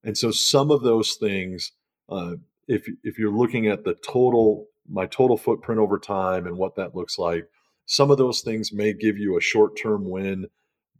And 0.04 0.16
so 0.16 0.30
some 0.30 0.70
of 0.70 0.82
those 0.82 1.14
things, 1.14 1.72
uh, 2.08 2.36
if 2.68 2.86
if 3.02 3.18
you're 3.18 3.32
looking 3.32 3.66
at 3.66 3.84
the 3.84 3.94
total 3.94 4.68
my 4.88 5.06
total 5.06 5.36
footprint 5.36 5.80
over 5.80 5.98
time 5.98 6.46
and 6.46 6.56
what 6.56 6.76
that 6.76 6.94
looks 6.94 7.18
like. 7.18 7.48
Some 7.86 8.10
of 8.10 8.18
those 8.18 8.40
things 8.40 8.72
may 8.72 8.92
give 8.92 9.16
you 9.16 9.36
a 9.36 9.40
short 9.40 9.76
term 9.80 10.08
win, 10.08 10.46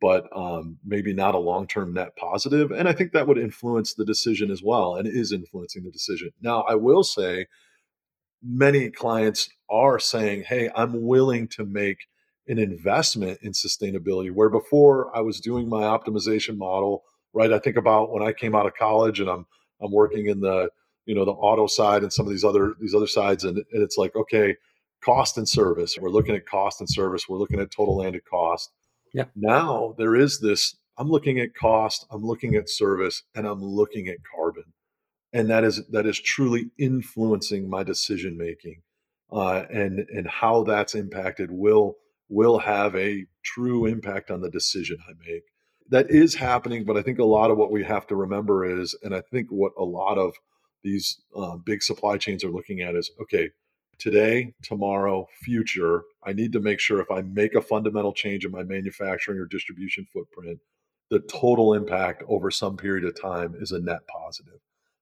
but 0.00 0.29
um, 0.37 0.79
maybe 0.85 1.12
not 1.12 1.35
a 1.35 1.38
long 1.38 1.67
term 1.67 1.95
net 1.95 2.17
positive. 2.17 2.71
And 2.71 2.88
I 2.88 2.93
think 2.93 3.12
that 3.12 3.26
would 3.26 3.38
influence 3.38 3.95
the 3.95 4.05
decision 4.05 4.50
as 4.50 4.62
well 4.62 4.97
and 4.97 5.07
is 5.07 5.33
influencing 5.33 5.85
the 5.85 5.91
decision. 5.91 6.31
Now, 6.41 6.62
I 6.62 6.75
will 6.75 7.05
say 7.05 7.47
many 8.43 8.91
clients 8.91 9.49
are 9.71 9.99
saying, 9.99 10.45
hey, 10.45 10.71
I'm 10.75 11.03
willing 11.03 11.49
to 11.49 11.65
make 11.65 11.99
an 12.49 12.59
investment 12.59 13.41
in 13.43 13.53
sustainability 13.53 14.31
where 14.31 14.49
before 14.49 15.15
I 15.17 15.21
was 15.21 15.41
doing 15.41 15.69
my 15.69 15.83
optimization 15.83 16.57
model, 16.57 17.03
right? 17.33 17.53
I 17.53 17.59
think 17.59 17.76
about 17.76 18.12
when 18.12 18.23
I 18.23 18.33
came 18.33 18.55
out 18.55 18.67
of 18.67 18.75
college 18.75 19.21
and 19.21 19.29
I'm 19.29 19.47
I'm 19.81 19.93
working 19.93 20.26
in 20.26 20.41
the 20.41 20.71
you 21.07 21.15
know 21.15 21.25
the 21.25 21.33
auto 21.33 21.67
side 21.67 22.03
and 22.03 22.12
some 22.12 22.26
of 22.26 22.33
these 22.33 22.45
other 22.45 22.75
these 22.81 22.95
other 22.95 23.07
sides 23.07 23.45
and, 23.45 23.57
and 23.57 23.83
it's 23.83 23.97
like 23.97 24.15
okay 24.15 24.57
cost 25.03 25.38
and 25.38 25.49
service 25.49 25.97
we're 26.00 26.11
looking 26.11 26.35
at 26.35 26.47
cost 26.47 26.81
and 26.81 26.91
service 26.91 27.29
we're 27.29 27.38
looking 27.38 27.61
at 27.61 27.71
total 27.71 27.97
landed 27.97 28.23
cost 28.29 28.71
yeah. 29.17 29.25
Now 29.35 29.95
there 29.99 30.15
is 30.15 30.41
this 30.41 30.77
i'm 30.99 31.09
looking 31.11 31.41
at 31.41 31.55
cost 31.55 32.07
i'm 32.11 32.25
looking 32.25 32.55
at 32.55 32.69
service 32.69 33.23
and 33.35 33.47
i'm 33.47 33.63
looking 33.63 34.09
at 34.09 34.19
carbon. 34.37 34.65
And 35.33 35.51
that 35.51 35.65
is 35.65 35.87
that 35.93 36.07
is 36.07 36.21
truly 36.21 36.71
influencing 36.79 37.69
my 37.71 37.83
decision 37.83 38.37
making 38.39 38.83
uh, 39.33 39.65
and 39.73 40.01
and 40.11 40.29
how 40.29 40.65
that's 40.65 40.95
impacted 40.95 41.51
will 41.51 41.97
will 42.29 42.59
have 42.59 42.95
a 42.97 43.27
true 43.45 43.87
impact 43.87 44.31
on 44.31 44.41
the 44.43 44.51
decision 44.51 44.99
i 45.09 45.13
make. 45.29 45.45
That 45.91 46.11
is 46.11 46.35
happening 46.35 46.85
but 46.85 46.99
i 46.99 47.03
think 47.03 47.19
a 47.19 47.25
lot 47.25 47.51
of 47.51 47.59
what 47.59 47.73
we 47.73 47.85
have 47.85 48.07
to 48.09 48.17
remember 48.17 48.65
is 48.81 48.97
and 49.03 49.15
i 49.15 49.23
think 49.33 49.49
what 49.51 49.73
a 49.79 49.85
lot 49.85 50.19
of 50.19 50.35
these 50.85 51.21
uh, 51.37 51.57
big 51.57 51.83
supply 51.83 52.19
chains 52.19 52.45
are 52.45 52.51
looking 52.51 52.81
at 52.81 52.95
is 52.95 53.11
okay 53.23 53.51
today 53.99 54.53
tomorrow 54.62 55.26
future 55.43 56.03
i 56.25 56.33
need 56.33 56.53
to 56.53 56.61
make 56.61 56.79
sure 56.81 57.00
if 57.00 57.11
i 57.11 57.23
make 57.23 57.55
a 57.55 57.61
fundamental 57.61 58.12
change 58.12 58.45
in 58.45 58.50
my 58.50 58.62
manufacturing 58.62 59.38
or 59.38 59.47
distribution 59.47 60.07
footprint 60.12 60.59
the 61.11 61.21
total 61.21 61.75
impact 61.75 62.23
over 62.29 62.50
some 62.50 62.76
period 62.76 63.05
of 63.05 63.21
time 63.21 63.55
is 63.61 63.73
a 63.73 63.81
net 63.81 64.00
positive. 64.09 64.59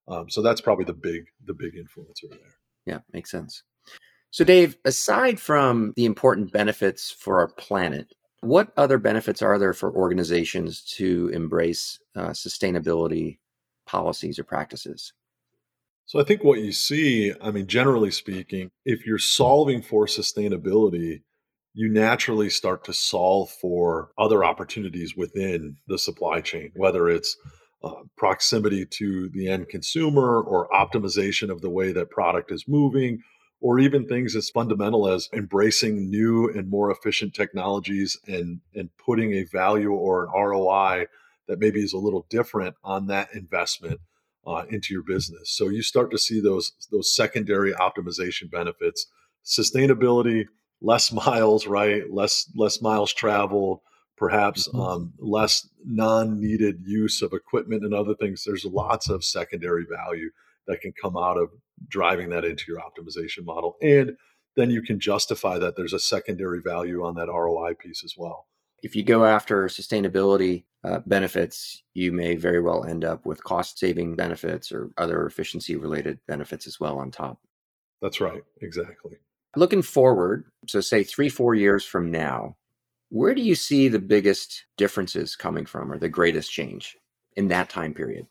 Um, 0.06 0.28
so 0.28 0.42
that's 0.42 0.60
probably 0.60 0.84
the 0.84 0.92
big 0.92 1.24
the 1.46 1.54
big 1.54 1.74
influencer 1.74 2.28
there. 2.30 2.54
Yeah 2.84 2.98
makes 3.12 3.30
sense. 3.30 3.62
So 4.30 4.44
dave 4.44 4.76
aside 4.84 5.40
from 5.40 5.92
the 5.96 6.04
important 6.04 6.52
benefits 6.52 7.10
for 7.10 7.38
our 7.38 7.48
planet 7.48 8.12
what 8.40 8.72
other 8.76 8.98
benefits 8.98 9.40
are 9.40 9.58
there 9.58 9.72
for 9.72 9.90
organizations 9.90 10.82
to 10.82 11.30
embrace 11.32 11.98
uh, 12.14 12.28
sustainability 12.28 13.38
policies 13.86 14.38
or 14.38 14.44
practices 14.44 15.14
so 16.06 16.20
I 16.20 16.24
think 16.24 16.44
what 16.44 16.60
you 16.60 16.72
see, 16.72 17.32
I 17.40 17.50
mean, 17.50 17.66
generally 17.66 18.10
speaking, 18.10 18.70
if 18.84 19.06
you're 19.06 19.18
solving 19.18 19.82
for 19.82 20.06
sustainability, 20.06 21.22
you 21.72 21.88
naturally 21.88 22.50
start 22.50 22.84
to 22.84 22.92
solve 22.92 23.50
for 23.50 24.10
other 24.18 24.44
opportunities 24.44 25.16
within 25.16 25.76
the 25.88 25.98
supply 25.98 26.40
chain, 26.40 26.70
whether 26.76 27.08
it's 27.08 27.36
uh, 27.82 28.02
proximity 28.16 28.86
to 28.86 29.28
the 29.30 29.48
end 29.48 29.68
consumer 29.68 30.40
or 30.40 30.68
optimization 30.68 31.50
of 31.50 31.60
the 31.62 31.70
way 31.70 31.92
that 31.92 32.10
product 32.10 32.52
is 32.52 32.68
moving, 32.68 33.22
or 33.60 33.78
even 33.78 34.06
things 34.06 34.36
as 34.36 34.50
fundamental 34.50 35.08
as 35.08 35.28
embracing 35.32 36.10
new 36.10 36.48
and 36.50 36.68
more 36.68 36.90
efficient 36.90 37.34
technologies 37.34 38.16
and, 38.26 38.60
and 38.74 38.90
putting 38.98 39.32
a 39.32 39.44
value 39.44 39.90
or 39.90 40.24
an 40.24 40.30
ROI 40.34 41.06
that 41.48 41.58
maybe 41.58 41.82
is 41.82 41.94
a 41.94 41.98
little 41.98 42.26
different 42.28 42.76
on 42.84 43.06
that 43.06 43.28
investment 43.34 44.00
uh, 44.46 44.64
into 44.70 44.92
your 44.92 45.02
business. 45.02 45.50
So 45.50 45.68
you 45.68 45.82
start 45.82 46.10
to 46.10 46.18
see 46.18 46.40
those 46.40 46.72
those 46.90 47.14
secondary 47.14 47.72
optimization 47.72 48.50
benefits, 48.50 49.06
sustainability, 49.44 50.46
less 50.80 51.12
miles, 51.26 51.66
right? 51.66 52.10
Less 52.10 52.50
less 52.54 52.80
miles 52.82 53.12
traveled, 53.12 53.80
perhaps 54.16 54.68
mm-hmm. 54.68 54.80
um, 54.80 55.12
less 55.18 55.68
non-needed 55.84 56.80
use 56.84 57.22
of 57.22 57.32
equipment 57.32 57.84
and 57.84 57.94
other 57.94 58.14
things. 58.14 58.44
There's 58.44 58.64
lots 58.64 59.08
of 59.08 59.24
secondary 59.24 59.86
value 59.90 60.30
that 60.66 60.80
can 60.80 60.92
come 61.00 61.16
out 61.16 61.36
of 61.36 61.50
driving 61.88 62.30
that 62.30 62.44
into 62.44 62.64
your 62.68 62.80
optimization 62.80 63.44
model, 63.44 63.76
and 63.82 64.16
then 64.56 64.70
you 64.70 64.82
can 64.82 65.00
justify 65.00 65.58
that 65.58 65.76
there's 65.76 65.92
a 65.92 65.98
secondary 65.98 66.62
value 66.62 67.04
on 67.04 67.16
that 67.16 67.28
ROI 67.28 67.74
piece 67.74 68.02
as 68.04 68.14
well 68.16 68.46
if 68.84 68.94
you 68.94 69.02
go 69.02 69.24
after 69.24 69.66
sustainability 69.66 70.64
uh, 70.84 71.00
benefits, 71.06 71.82
you 71.94 72.12
may 72.12 72.36
very 72.36 72.60
well 72.60 72.84
end 72.84 73.04
up 73.04 73.24
with 73.24 73.42
cost 73.42 73.78
saving 73.78 74.16
benefits 74.16 74.70
or 74.70 74.90
other 74.98 75.24
efficiency 75.26 75.76
related 75.76 76.18
benefits 76.28 76.66
as 76.66 76.78
well 76.78 76.98
on 76.98 77.10
top. 77.10 77.40
That's 78.02 78.20
right. 78.20 78.42
Exactly. 78.60 79.16
Looking 79.56 79.82
forward, 79.82 80.44
so 80.66 80.80
say 80.80 81.02
three, 81.02 81.28
four 81.28 81.54
years 81.54 81.84
from 81.84 82.10
now, 82.10 82.56
where 83.08 83.34
do 83.34 83.40
you 83.40 83.54
see 83.54 83.88
the 83.88 83.98
biggest 83.98 84.64
differences 84.76 85.36
coming 85.36 85.64
from 85.64 85.90
or 85.90 85.98
the 85.98 86.08
greatest 86.08 86.50
change 86.50 86.96
in 87.36 87.48
that 87.48 87.70
time 87.70 87.94
period? 87.94 88.26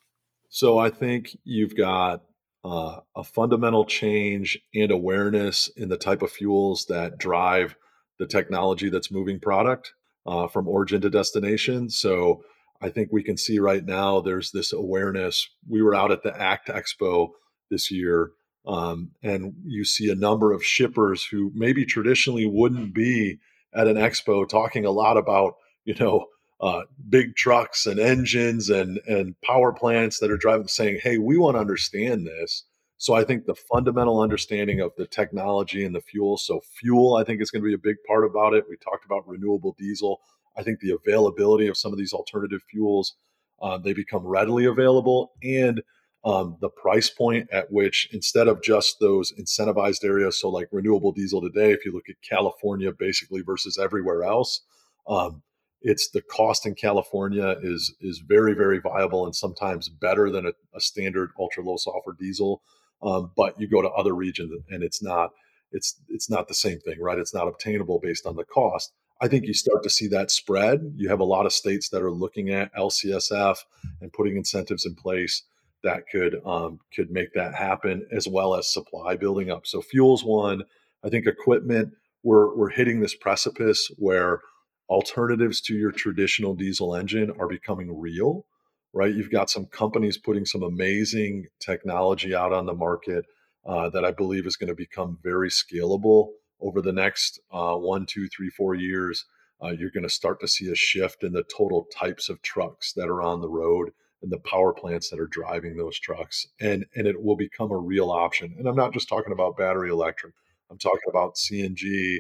So 0.50 0.78
I 0.78 0.90
think 0.90 1.36
you've 1.44 1.76
got 1.76 2.24
uh, 2.64 3.00
a 3.16 3.24
fundamental 3.24 3.86
change 3.86 4.60
and 4.76 4.92
awareness 4.92 5.70
in 5.76 5.90
the 5.90 5.98
type 5.98 6.22
of 6.22 6.32
fuels 6.32 6.86
that 6.86 7.18
drive 7.18 7.76
the 8.20 8.28
technology 8.28 8.90
that's 8.90 9.12
moving 9.12 9.40
product 9.40 9.94
uh, 10.26 10.48
from 10.48 10.68
origin 10.68 11.02
to 11.02 11.10
destination. 11.10 11.90
So 11.90 12.44
I 12.82 12.90
think 12.90 13.10
we 13.12 13.24
can 13.24 13.38
see 13.38 13.60
right 13.60 13.86
now 13.86 14.20
there's 14.20 14.52
this 14.52 14.74
awareness. 14.74 15.48
We 15.68 15.82
were 15.82 15.96
out 15.96 16.12
at 16.12 16.24
the 16.24 16.40
ACT 16.40 16.70
Expo 16.70 17.30
this 17.70 17.92
year, 17.92 18.32
um, 18.66 19.12
and 19.22 19.54
you 19.66 19.86
see 19.86 20.10
a 20.10 20.16
number 20.16 20.52
of 20.52 20.64
shippers 20.64 21.24
who 21.26 21.52
maybe 21.56 21.86
traditionally 21.86 22.46
wouldn't 22.46 22.94
be 22.94 23.40
at 23.74 23.88
an 23.88 23.96
expo 23.96 24.48
talking 24.48 24.86
a 24.86 24.92
lot 24.92 25.18
about, 25.18 25.56
you 25.84 25.96
know, 25.96 26.28
uh, 26.62 26.84
big 27.10 27.36
trucks 27.36 27.86
and 27.86 28.00
engines 28.00 28.70
and 28.70 29.00
and 29.08 29.36
power 29.42 29.74
plants 29.74 30.20
that 30.20 30.32
are 30.32 30.38
driving, 30.38 30.68
saying, 30.68 31.00
"Hey, 31.04 31.18
we 31.18 31.38
want 31.38 31.56
to 31.56 31.62
understand 31.62 32.26
this." 32.26 32.64
So 32.98 33.14
I 33.14 33.24
think 33.24 33.46
the 33.46 33.56
fundamental 33.56 34.22
understanding 34.22 34.80
of 34.80 34.92
the 34.98 35.08
technology 35.08 35.84
and 35.84 35.94
the 35.94 36.02
fuel. 36.02 36.38
So 36.38 36.62
fuel, 36.80 37.16
I 37.16 37.24
think 37.24 37.42
is 37.42 37.52
going 37.52 37.62
to 37.62 37.68
be 37.68 37.74
a 37.74 37.78
big 37.78 37.98
part 38.08 38.26
about 38.26 38.54
it. 38.54 38.66
We 38.70 38.78
talked 38.78 39.06
about 39.06 39.28
renewable 39.28 39.76
diesel. 39.78 40.22
I 40.56 40.64
think 40.64 40.80
the 40.80 40.92
availability 40.92 41.68
of 41.68 41.78
some 41.78 41.92
of 41.92 41.98
these 41.98 42.14
alternative 42.14 42.62
fuels, 42.70 43.16
uh, 43.62 43.78
they 43.78 43.94
become 43.94 44.26
readily 44.26 44.66
available, 44.66 45.32
and 45.44 45.82
um, 46.26 46.58
the 46.62 46.70
price 46.70 47.10
point 47.10 47.50
at 47.52 47.72
which 47.72 48.08
instead 48.14 48.48
of 48.48 48.64
just 48.64 48.98
those 49.00 49.34
incentivized 49.34 50.06
areas, 50.06 50.40
so 50.40 50.50
like 50.50 50.70
renewable 50.72 51.12
diesel 51.12 51.42
today, 51.42 51.72
if 51.72 51.86
you 51.86 51.92
look 51.92 52.08
at 52.10 52.16
California 52.28 52.92
basically 52.98 53.42
versus 53.42 53.78
everywhere 53.78 54.24
else, 54.24 54.62
um, 55.08 55.42
it's 55.82 56.10
the 56.12 56.22
cost 56.22 56.66
in 56.66 56.76
California 56.76 57.58
is 57.62 57.94
is 58.00 58.24
very 58.26 58.54
very 58.54 58.80
viable 58.80 59.26
and 59.26 59.36
sometimes 59.36 59.90
better 59.90 60.30
than 60.30 60.46
a, 60.46 60.54
a 60.74 60.80
standard 60.80 61.32
ultra 61.38 61.62
low 61.62 61.76
sulfur 61.76 62.16
diesel. 62.18 62.62
Um, 63.04 63.32
but 63.36 63.60
you 63.60 63.68
go 63.68 63.82
to 63.82 63.90
other 63.90 64.14
regions 64.14 64.52
and 64.70 64.84
it's 64.84 65.04
not 65.04 65.32
it's 65.72 66.00
it's 66.10 66.30
not 66.30 66.48
the 66.48 66.54
same 66.54 66.80
thing, 66.80 67.02
right? 67.02 67.18
It's 67.18 67.34
not 67.34 67.48
obtainable 67.48 68.00
based 68.00 68.26
on 68.26 68.36
the 68.36 68.46
cost. 68.46 68.94
I 69.22 69.28
think 69.28 69.46
you 69.46 69.54
start 69.54 69.84
to 69.84 69.90
see 69.90 70.08
that 70.08 70.32
spread. 70.32 70.94
You 70.96 71.10
have 71.10 71.20
a 71.20 71.26
lot 71.26 71.46
of 71.46 71.54
states 71.54 71.90
that 71.90 72.02
are 72.02 72.12
looking 72.12 72.50
at 72.50 72.74
LCSF 72.76 73.58
and 74.02 74.12
putting 74.14 74.38
incentives 74.38 74.86
in 74.86 74.96
place 74.96 75.44
that 75.84 76.04
could 76.10 76.42
um, 76.46 76.80
could 76.96 77.12
make 77.12 77.34
that 77.34 77.56
happen, 77.56 78.06
as 78.12 78.28
well 78.28 78.56
as 78.56 78.72
supply 78.72 79.16
building 79.16 79.52
up. 79.52 79.68
So 79.68 79.82
fuels 79.82 80.24
one. 80.24 80.64
I 81.04 81.10
think 81.10 81.28
equipment. 81.28 81.94
We're 82.24 82.56
we're 82.56 82.70
hitting 82.70 83.02
this 83.02 83.16
precipice 83.16 83.92
where 83.98 84.42
alternatives 84.90 85.60
to 85.62 85.76
your 85.76 85.92
traditional 85.92 86.54
diesel 86.54 86.96
engine 86.96 87.32
are 87.40 87.48
becoming 87.48 88.00
real 88.00 88.46
right? 88.94 89.14
You've 89.14 89.32
got 89.32 89.50
some 89.50 89.66
companies 89.66 90.18
putting 90.18 90.46
some 90.46 90.64
amazing 90.64 91.48
technology 91.60 92.36
out 92.36 92.54
on 92.54 92.66
the 92.66 92.74
market 92.74 93.26
uh, 93.66 93.90
that 93.90 94.06
I 94.06 94.12
believe 94.12 94.46
is 94.46 94.56
going 94.56 94.70
to 94.70 94.76
become 94.76 95.18
very 95.24 95.50
scalable 95.50 96.30
over 96.62 96.82
the 96.82 96.94
next 96.94 97.40
uh, 97.52 97.76
one, 97.76 98.06
two, 98.06 98.28
three, 98.28 98.50
four 98.50 98.76
years. 98.76 99.26
Uh, 99.62 99.70
you're 99.70 99.90
going 99.90 100.04
to 100.04 100.10
start 100.10 100.40
to 100.42 100.48
see 100.48 100.70
a 100.72 100.76
shift 100.76 101.24
in 101.24 101.34
the 101.34 101.44
total 101.44 101.88
types 101.94 102.30
of 102.30 102.42
trucks 102.42 102.94
that 102.94 103.08
are 103.08 103.22
on 103.22 103.42
the 103.42 103.50
road 103.50 103.92
and 104.22 104.32
the 104.32 104.40
power 104.40 104.74
plants 104.74 105.10
that 105.10 105.20
are 105.20 105.28
driving 105.28 105.76
those 105.76 106.00
trucks, 106.00 106.48
and 106.60 106.86
and 106.96 107.08
it 107.08 107.22
will 107.22 107.36
become 107.36 107.72
a 107.72 107.78
real 107.78 108.10
option. 108.10 108.56
And 108.58 108.68
I'm 108.68 108.76
not 108.76 108.94
just 108.94 109.10
talking 109.10 109.34
about 109.34 109.58
battery 109.58 109.90
electric. 109.90 110.34
I'm 110.72 110.78
talking 110.78 111.10
about 111.10 111.36
CNG. 111.36 112.20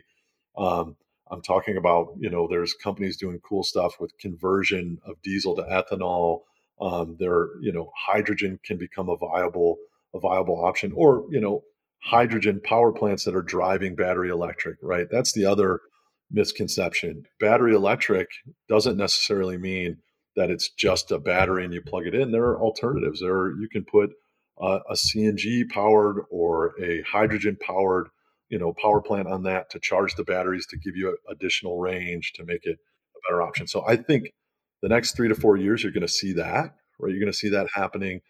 Um, 0.57 0.97
I'm 1.31 1.41
talking 1.41 1.77
about 1.77 2.09
you 2.19 2.29
know 2.29 2.47
there's 2.47 2.73
companies 2.73 3.17
doing 3.17 3.39
cool 3.39 3.63
stuff 3.63 3.99
with 3.99 4.17
conversion 4.17 4.99
of 5.05 5.21
diesel 5.21 5.55
to 5.55 5.63
ethanol 5.63 6.41
um, 6.81 7.15
there 7.19 7.47
you 7.62 7.71
know 7.71 7.91
hydrogen 7.95 8.59
can 8.65 8.77
become 8.77 9.09
a 9.09 9.17
viable 9.17 9.77
a 10.13 10.19
viable 10.19 10.63
option 10.63 10.91
or 10.95 11.25
you 11.29 11.39
know 11.39 11.63
hydrogen 12.03 12.59
power 12.63 12.91
plants 12.91 13.23
that 13.23 13.36
are 13.36 13.41
driving 13.41 13.95
battery 13.95 14.29
electric 14.29 14.77
right? 14.81 15.07
That's 15.09 15.33
the 15.33 15.45
other 15.45 15.79
misconception. 16.31 17.23
Battery 17.39 17.75
electric 17.75 18.27
doesn't 18.67 18.97
necessarily 18.97 19.57
mean 19.57 19.97
that 20.36 20.49
it's 20.49 20.69
just 20.69 21.12
a 21.12 21.19
battery 21.19 21.63
and 21.63 21.73
you 21.73 21.81
plug 21.81 22.07
it 22.07 22.15
in. 22.15 22.31
There 22.31 22.45
are 22.45 22.62
alternatives. 22.62 23.21
There 23.21 23.51
you 23.51 23.69
can 23.71 23.86
put 23.86 24.12
uh, 24.62 24.79
a 24.89 24.93
cng 24.93 25.69
powered 25.69 26.17
or 26.29 26.73
a 26.81 27.01
hydrogen 27.01 27.57
powered 27.65 28.07
you 28.49 28.59
know 28.59 28.73
power 28.73 29.01
plant 29.01 29.27
on 29.27 29.43
that 29.43 29.69
to 29.71 29.79
charge 29.79 30.15
the 30.15 30.23
batteries 30.23 30.67
to 30.67 30.77
give 30.77 30.95
you 30.95 31.17
additional 31.29 31.79
range 31.79 32.33
to 32.33 32.45
make 32.45 32.65
it 32.65 32.77
a 33.15 33.19
better 33.27 33.41
option. 33.41 33.67
So 33.67 33.83
I 33.88 33.95
think 33.95 34.31
the 34.84 34.89
next 34.89 35.15
three 35.15 35.30
to 35.30 35.36
four 35.36 35.58
years 35.58 35.82
you're 35.82 35.93
going 35.93 36.02
to 36.02 36.08
see 36.08 36.34
that, 36.34 36.76
right? 37.00 37.10
You're 37.10 37.19
going 37.19 37.32
to 37.32 37.38
see 37.38 37.50
that 37.50 37.67
happening, 37.74 38.22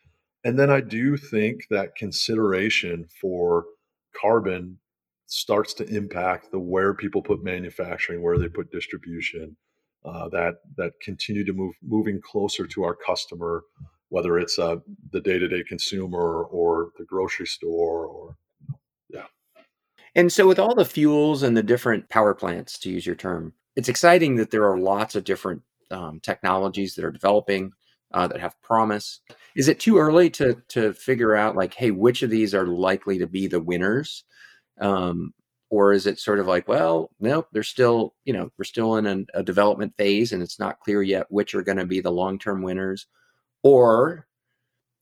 and 0.46 0.58
then 0.58 0.70
I 0.70 0.80
do 0.80 1.18
think 1.18 1.64
that 1.70 1.96
consideration 1.96 3.08
for 3.20 3.66
carbon 4.16 4.78
starts 5.26 5.74
to 5.74 5.88
impact 5.88 6.52
the 6.52 6.60
where 6.60 6.94
people 6.94 7.22
put 7.22 7.44
manufacturing, 7.44 8.22
where 8.22 8.38
they 8.38 8.48
put 8.48 8.72
distribution. 8.72 9.58
Uh, 10.06 10.28
that 10.30 10.56
that 10.78 10.92
continue 11.02 11.46
to 11.46 11.54
move 11.54 11.74
moving 11.82 12.22
closer 12.22 12.68
to 12.68 12.84
our 12.84 12.94
customer, 12.96 13.64
whether 14.10 14.38
it's 14.38 14.60
uh, 14.60 14.76
the 15.12 15.22
day 15.22 15.40
to 15.40 15.48
day 15.48 15.64
consumer 15.64 16.44
or 16.44 16.90
the 16.98 17.06
grocery 17.06 17.48
store 17.48 18.06
or 18.06 18.36
yeah. 19.10 19.28
And 20.14 20.32
so, 20.32 20.46
with 20.46 20.60
all 20.60 20.76
the 20.76 20.86
fuels 20.86 21.42
and 21.42 21.56
the 21.56 21.64
different 21.64 22.10
power 22.10 22.34
plants, 22.34 22.78
to 22.80 22.90
use 22.90 23.06
your 23.06 23.16
term, 23.16 23.54
it's 23.78 23.90
exciting 23.90 24.36
that 24.36 24.52
there 24.52 24.70
are 24.70 24.78
lots 24.78 25.16
of 25.16 25.24
different 25.24 25.62
um, 25.94 26.20
technologies 26.20 26.96
that 26.96 27.06
are 27.06 27.12
developing 27.12 27.72
uh, 28.14 28.28
that 28.28 28.40
have 28.40 28.62
promise. 28.62 29.22
Is 29.56 29.68
it 29.68 29.80
too 29.80 29.98
early 29.98 30.30
to 30.32 30.62
to 30.70 30.94
figure 30.94 31.36
out 31.36 31.56
like, 31.56 31.74
hey, 31.76 31.92
which 31.92 32.24
of 32.24 32.30
these 32.30 32.54
are 32.54 32.68
likely 32.68 33.20
to 33.20 33.28
be 33.28 33.48
the 33.48 33.62
winners? 33.62 34.24
Um, 34.80 35.34
or 35.74 35.92
is 35.92 36.06
it 36.06 36.20
sort 36.20 36.40
of 36.40 36.46
like 36.46 36.68
well 36.68 37.10
nope 37.20 37.48
they're 37.52 37.64
still 37.64 38.14
you 38.26 38.32
know 38.32 38.50
we're 38.58 38.64
still 38.64 38.96
in 38.98 39.08
a, 39.08 39.40
a 39.40 39.44
development 39.44 39.92
phase 39.98 40.32
and 40.32 40.44
it's 40.44 40.60
not 40.60 40.80
clear 40.80 41.02
yet 41.02 41.26
which 41.30 41.56
are 41.56 41.64
going 41.64 41.80
to 41.80 41.86
be 41.86 42.00
the 42.00 42.12
long-term 42.12 42.62
winners 42.62 43.08
or 43.64 44.28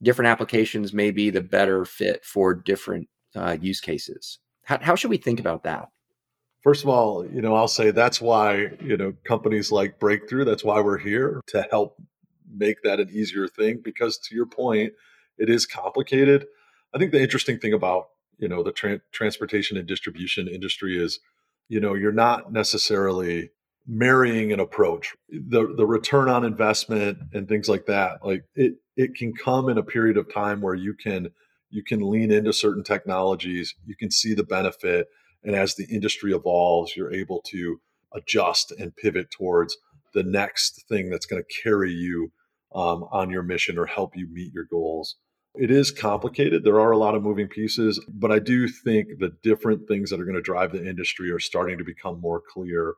different 0.02 0.30
applications 0.30 0.94
may 0.94 1.12
be 1.12 1.30
the 1.30 1.42
better 1.42 1.84
fit 1.84 2.24
for 2.24 2.54
different 2.56 3.10
uh, 3.36 3.58
use 3.60 3.82
cases 3.82 4.40
how, 4.64 4.80
how 4.82 4.96
should 4.96 5.10
we 5.10 5.18
think 5.18 5.42
about 5.42 5.64
that 5.64 5.90
first 6.62 6.84
of 6.84 6.90
all 6.90 7.26
you 7.26 7.42
know 7.42 7.56
i'll 7.56 7.68
say 7.68 7.92
that's 7.92 8.22
why 8.22 8.70
you 8.84 8.98
know 8.98 9.14
companies 9.26 9.72
like 9.72 10.00
breakthrough 10.00 10.46
that's 10.46 10.64
why 10.64 10.80
we're 10.80 10.98
here 10.98 11.42
to 11.48 11.66
help 11.72 11.98
make 12.54 12.82
that 12.84 13.00
an 13.00 13.10
easier 13.10 13.48
thing 13.48 13.80
because 13.84 14.18
to 14.18 14.36
your 14.36 14.46
point 14.46 14.94
it 15.38 15.50
is 15.50 15.66
complicated. 15.66 16.46
I 16.94 16.98
think 16.98 17.12
the 17.12 17.22
interesting 17.22 17.60
thing 17.60 17.74
about 17.74 18.10
you 18.38 18.48
know 18.48 18.64
the 18.64 18.72
tra- 18.72 19.02
transportation 19.12 19.78
and 19.78 19.88
distribution 19.88 20.48
industry 20.48 20.98
is 20.98 21.20
you 21.70 21.80
know 21.80 21.94
you're 21.94 22.12
not 22.12 22.52
necessarily 22.52 23.50
marrying 23.88 24.52
an 24.52 24.60
approach. 24.60 25.16
The 25.30 25.74
the 25.76 25.86
return 25.86 26.30
on 26.30 26.46
investment 26.46 27.18
and 27.34 27.48
things 27.48 27.68
like 27.70 27.86
that 27.88 28.26
like 28.26 28.44
it 28.56 28.76
it 28.96 29.16
can 29.16 29.34
come 29.34 29.70
in 29.70 29.78
a 29.78 29.84
period 29.84 30.18
of 30.18 30.32
time 30.32 30.62
where 30.62 30.76
you 30.76 30.94
can 30.94 31.30
you 31.70 31.84
can 31.84 32.10
lean 32.10 32.32
into 32.32 32.52
certain 32.52 32.84
technologies 32.84 33.74
you 33.86 33.96
can 33.96 34.12
see 34.12 34.34
the 34.34 34.44
benefit 34.44 35.08
and 35.44 35.56
as 35.56 35.76
the 35.76 35.86
industry 35.86 36.34
evolves 36.34 36.96
you're 36.96 37.14
able 37.14 37.42
to 37.42 37.80
adjust 38.14 38.72
and 38.72 38.96
pivot 38.96 39.30
towards 39.32 39.78
the 40.14 40.24
next 40.24 40.86
thing 40.90 41.10
that's 41.10 41.26
going 41.26 41.42
to 41.42 41.62
carry 41.64 41.92
you 41.92 42.32
um, 42.74 43.06
on 43.12 43.30
your 43.30 43.44
mission 43.44 43.78
or 43.78 43.86
help 43.86 44.16
you 44.16 44.28
meet 44.32 44.54
your 44.54 44.66
goals 44.66 45.16
it 45.56 45.70
is 45.70 45.92
complicated. 45.92 46.64
There 46.64 46.80
are 46.80 46.92
a 46.92 46.98
lot 46.98 47.16
of 47.16 47.24
moving 47.24 47.48
pieces, 47.48 48.00
but 48.08 48.32
I 48.32 48.40
do 48.40 48.68
think 48.68 49.20
the 49.20 49.36
different 49.44 49.88
things 49.88 50.10
that 50.10 50.20
are 50.20 50.26
going 50.26 50.36
to 50.36 50.42
drive 50.42 50.72
the 50.72 50.88
industry 50.88 51.30
are 51.30 51.40
starting 51.40 51.78
to 51.78 51.84
become 51.84 52.22
more 52.22 52.42
clear. 52.42 52.94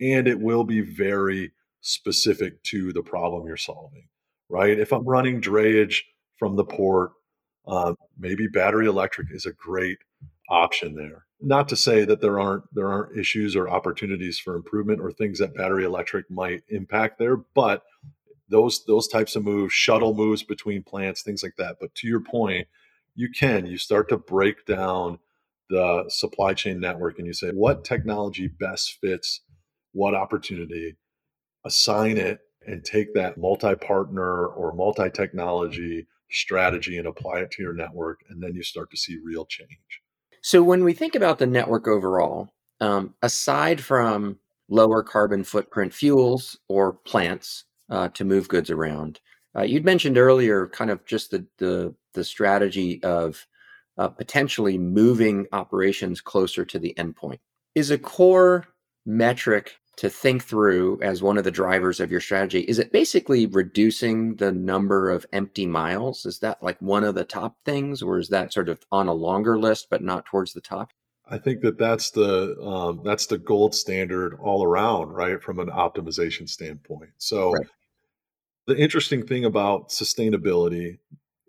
And 0.00 0.26
it 0.26 0.40
will 0.40 0.64
be 0.64 0.80
very 0.80 1.52
specific 1.82 2.62
to 2.64 2.92
the 2.92 3.02
problem 3.02 3.46
you're 3.46 3.58
solving, 3.58 4.08
right? 4.48 4.78
If 4.78 4.92
I'm 4.92 5.04
running 5.04 5.42
drayage 5.42 5.96
from 6.38 6.56
the 6.56 6.64
port, 6.64 7.12
uh, 7.66 7.94
maybe 8.18 8.46
battery 8.46 8.86
electric 8.86 9.28
is 9.30 9.44
a 9.44 9.52
great 9.52 9.98
option 10.48 10.94
there. 10.94 11.26
Not 11.42 11.68
to 11.70 11.76
say 11.76 12.04
that 12.04 12.20
there 12.20 12.38
aren't 12.38 12.64
there 12.74 12.90
aren't 12.90 13.18
issues 13.18 13.56
or 13.56 13.68
opportunities 13.68 14.38
for 14.38 14.56
improvement 14.56 15.00
or 15.00 15.10
things 15.10 15.38
that 15.38 15.54
battery 15.54 15.84
electric 15.84 16.30
might 16.30 16.62
impact 16.68 17.18
there, 17.18 17.36
but 17.36 17.82
those 18.48 18.84
those 18.84 19.08
types 19.08 19.36
of 19.36 19.44
moves, 19.44 19.72
shuttle 19.72 20.14
moves 20.14 20.42
between 20.42 20.82
plants, 20.82 21.22
things 21.22 21.42
like 21.42 21.56
that. 21.56 21.76
But 21.80 21.94
to 21.96 22.08
your 22.08 22.20
point, 22.20 22.68
you 23.14 23.30
can 23.30 23.66
you 23.66 23.78
start 23.78 24.08
to 24.10 24.18
break 24.18 24.66
down 24.66 25.18
the 25.70 26.04
supply 26.08 26.52
chain 26.52 26.80
network 26.80 27.18
and 27.18 27.26
you 27.26 27.32
say 27.32 27.50
what 27.50 27.84
technology 27.84 28.48
best 28.48 28.98
fits 29.00 29.40
what 29.92 30.14
opportunity, 30.14 30.96
assign 31.64 32.16
it 32.16 32.40
and 32.66 32.84
take 32.84 33.14
that 33.14 33.38
multi-partner 33.38 34.46
or 34.46 34.72
multi-technology 34.72 36.06
strategy 36.30 36.98
and 36.98 37.06
apply 37.06 37.40
it 37.40 37.50
to 37.50 37.62
your 37.62 37.72
network 37.72 38.20
and 38.28 38.42
then 38.42 38.54
you 38.54 38.62
start 38.62 38.90
to 38.90 38.96
see 38.96 39.18
real 39.24 39.44
change. 39.44 40.02
So 40.42 40.62
when 40.62 40.84
we 40.84 40.92
think 40.92 41.14
about 41.14 41.38
the 41.38 41.46
network 41.46 41.86
overall, 41.86 42.50
um, 42.80 43.14
aside 43.22 43.80
from 43.80 44.38
lower 44.68 45.02
carbon 45.02 45.44
footprint 45.44 45.92
fuels 45.92 46.58
or 46.68 46.92
plants, 46.92 47.64
uh, 47.90 48.08
to 48.10 48.24
move 48.24 48.48
goods 48.48 48.70
around. 48.70 49.20
Uh, 49.56 49.62
you'd 49.62 49.84
mentioned 49.84 50.16
earlier, 50.16 50.68
kind 50.68 50.90
of 50.90 51.04
just 51.04 51.32
the 51.32 51.44
the, 51.58 51.94
the 52.14 52.24
strategy 52.24 53.02
of 53.02 53.46
uh, 53.98 54.08
potentially 54.08 54.78
moving 54.78 55.46
operations 55.52 56.20
closer 56.20 56.64
to 56.64 56.78
the 56.78 56.94
endpoint. 56.96 57.40
Is 57.74 57.90
a 57.90 57.98
core 57.98 58.66
metric 59.04 59.79
to 59.96 60.08
think 60.08 60.44
through 60.44 61.00
as 61.02 61.22
one 61.22 61.36
of 61.36 61.44
the 61.44 61.50
drivers 61.50 62.00
of 62.00 62.10
your 62.10 62.20
strategy? 62.20 62.60
Is 62.60 62.78
it 62.78 62.92
basically 62.92 63.46
reducing 63.46 64.36
the 64.36 64.52
number 64.52 65.10
of 65.10 65.26
empty 65.32 65.66
miles? 65.66 66.24
Is 66.26 66.38
that 66.40 66.62
like 66.62 66.80
one 66.80 67.04
of 67.04 67.14
the 67.14 67.24
top 67.24 67.56
things, 67.64 68.02
or 68.02 68.18
is 68.18 68.28
that 68.28 68.52
sort 68.52 68.68
of 68.68 68.80
on 68.90 69.08
a 69.08 69.12
longer 69.12 69.58
list 69.58 69.88
but 69.90 70.02
not 70.02 70.26
towards 70.26 70.52
the 70.52 70.60
top? 70.60 70.90
I 71.28 71.38
think 71.38 71.60
that 71.60 71.78
that's 71.78 72.10
the 72.10 72.56
um, 72.60 73.02
that's 73.04 73.26
the 73.26 73.38
gold 73.38 73.74
standard 73.74 74.36
all 74.40 74.64
around, 74.64 75.10
right? 75.10 75.40
From 75.40 75.60
an 75.60 75.68
optimization 75.68 76.48
standpoint. 76.48 77.10
So 77.18 77.52
right 77.52 77.66
the 78.70 78.76
interesting 78.76 79.26
thing 79.26 79.44
about 79.44 79.88
sustainability, 79.88 80.98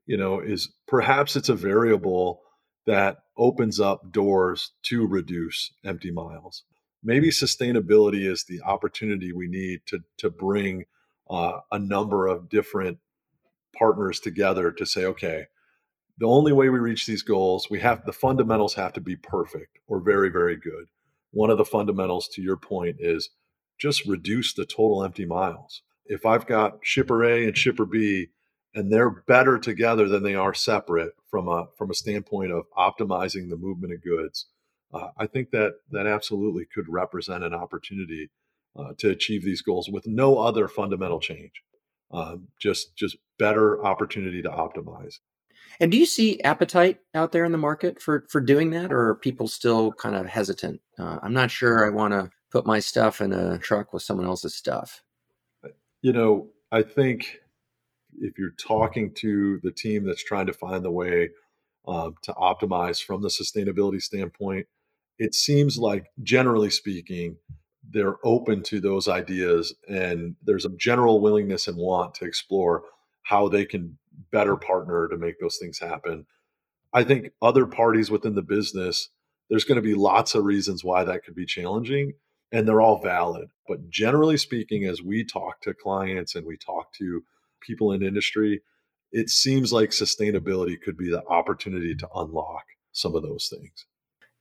you 0.07 0.17
know, 0.17 0.39
is 0.39 0.73
perhaps 0.87 1.35
it's 1.35 1.49
a 1.49 1.55
variable 1.55 2.41
that 2.87 3.17
opens 3.37 3.79
up 3.79 4.11
doors 4.11 4.71
to 4.83 5.05
reduce 5.05 5.71
empty 5.85 6.09
miles. 6.09 6.63
Maybe 7.03 7.29
sustainability 7.29 8.29
is 8.29 8.43
the 8.43 8.61
opportunity 8.61 9.33
we 9.33 9.47
need 9.47 9.81
to 9.87 9.99
to 10.17 10.29
bring 10.29 10.85
uh, 11.29 11.59
a 11.71 11.79
number 11.79 12.27
of 12.27 12.49
different 12.49 12.99
partners 13.77 14.19
together 14.19 14.71
to 14.71 14.85
say, 14.85 15.05
okay, 15.05 15.45
the 16.17 16.27
only 16.27 16.51
way 16.51 16.69
we 16.69 16.79
reach 16.79 17.05
these 17.05 17.23
goals, 17.23 17.69
we 17.69 17.79
have 17.79 18.05
the 18.05 18.13
fundamentals 18.13 18.75
have 18.75 18.93
to 18.93 19.01
be 19.01 19.15
perfect 19.15 19.79
or 19.87 19.99
very, 19.99 20.29
very 20.29 20.57
good. 20.57 20.85
One 21.31 21.49
of 21.49 21.57
the 21.57 21.65
fundamentals, 21.65 22.27
to 22.33 22.41
your 22.41 22.57
point, 22.57 22.97
is 22.99 23.29
just 23.79 24.05
reduce 24.05 24.53
the 24.53 24.65
total 24.65 25.03
empty 25.03 25.25
miles 25.25 25.81
if 26.11 26.25
I've 26.25 26.45
got 26.45 26.79
shipper 26.81 27.23
A 27.23 27.45
and 27.45 27.57
shipper 27.57 27.85
B 27.85 28.27
and 28.75 28.91
they're 28.91 29.09
better 29.09 29.57
together 29.57 30.07
than 30.07 30.23
they 30.23 30.35
are 30.35 30.53
separate 30.53 31.13
from 31.29 31.47
a 31.47 31.67
from 31.77 31.89
a 31.89 31.95
standpoint 31.95 32.51
of 32.51 32.65
optimizing 32.77 33.49
the 33.49 33.57
movement 33.57 33.93
of 33.93 34.03
goods, 34.03 34.47
uh, 34.93 35.09
I 35.17 35.27
think 35.27 35.51
that 35.51 35.75
that 35.91 36.07
absolutely 36.07 36.65
could 36.73 36.87
represent 36.89 37.43
an 37.43 37.53
opportunity 37.53 38.29
uh, 38.75 38.93
to 38.99 39.09
achieve 39.09 39.43
these 39.43 39.61
goals 39.61 39.89
with 39.89 40.07
no 40.07 40.37
other 40.37 40.67
fundamental 40.67 41.19
change. 41.19 41.63
Um, 42.11 42.47
just 42.59 42.95
just 42.95 43.17
better 43.39 43.83
opportunity 43.85 44.41
to 44.41 44.49
optimize. 44.49 45.19
And 45.79 45.91
do 45.91 45.97
you 45.97 46.05
see 46.05 46.41
appetite 46.41 46.99
out 47.15 47.31
there 47.31 47.45
in 47.45 47.53
the 47.53 47.57
market 47.57 48.01
for 48.01 48.25
for 48.29 48.41
doing 48.41 48.71
that, 48.71 48.91
or 48.91 49.09
are 49.09 49.15
people 49.15 49.47
still 49.47 49.93
kind 49.93 50.15
of 50.15 50.25
hesitant? 50.25 50.81
Uh, 50.99 51.19
I'm 51.23 51.33
not 51.33 51.51
sure. 51.51 51.85
I 51.85 51.89
want 51.89 52.13
to 52.13 52.29
put 52.51 52.65
my 52.65 52.79
stuff 52.79 53.21
in 53.21 53.31
a 53.31 53.57
truck 53.57 53.93
with 53.93 54.03
someone 54.03 54.27
else's 54.27 54.55
stuff. 54.55 55.03
You 56.01 56.11
know, 56.11 56.49
I 56.71 56.81
think 56.81 57.39
if 58.19 58.37
you're 58.37 58.55
talking 58.59 59.13
to 59.15 59.59
the 59.63 59.71
team 59.71 60.05
that's 60.05 60.23
trying 60.23 60.47
to 60.47 60.53
find 60.53 60.83
the 60.83 60.91
way 60.91 61.29
um, 61.87 62.15
to 62.23 62.33
optimize 62.33 63.01
from 63.01 63.21
the 63.21 63.29
sustainability 63.29 64.01
standpoint, 64.01 64.67
it 65.21 65.35
seems 65.35 65.77
like, 65.77 66.07
generally 66.23 66.71
speaking, 66.71 67.37
they're 67.87 68.15
open 68.25 68.63
to 68.63 68.79
those 68.79 69.07
ideas 69.07 69.71
and 69.87 70.35
there's 70.41 70.65
a 70.65 70.75
general 70.77 71.21
willingness 71.21 71.67
and 71.67 71.77
want 71.77 72.15
to 72.15 72.25
explore 72.25 72.81
how 73.21 73.47
they 73.47 73.63
can 73.63 73.99
better 74.31 74.55
partner 74.57 75.07
to 75.07 75.19
make 75.19 75.39
those 75.39 75.57
things 75.61 75.77
happen. 75.77 76.25
I 76.91 77.03
think 77.03 77.33
other 77.39 77.67
parties 77.67 78.09
within 78.09 78.33
the 78.33 78.41
business, 78.41 79.09
there's 79.47 79.63
going 79.63 79.75
to 79.75 79.87
be 79.87 79.93
lots 79.93 80.33
of 80.33 80.43
reasons 80.43 80.83
why 80.83 81.03
that 81.03 81.23
could 81.23 81.35
be 81.35 81.45
challenging 81.45 82.13
and 82.51 82.67
they're 82.67 82.81
all 82.81 82.99
valid. 82.99 83.49
But 83.67 83.91
generally 83.91 84.37
speaking, 84.37 84.85
as 84.85 85.03
we 85.03 85.23
talk 85.23 85.61
to 85.61 85.75
clients 85.75 86.33
and 86.33 86.47
we 86.47 86.57
talk 86.57 86.93
to 86.93 87.23
people 87.61 87.91
in 87.91 88.01
industry, 88.01 88.63
it 89.11 89.29
seems 89.29 89.71
like 89.71 89.91
sustainability 89.91 90.81
could 90.81 90.97
be 90.97 91.11
the 91.11 91.23
opportunity 91.27 91.93
to 91.93 92.09
unlock 92.15 92.63
some 92.91 93.13
of 93.13 93.21
those 93.21 93.53
things. 93.55 93.85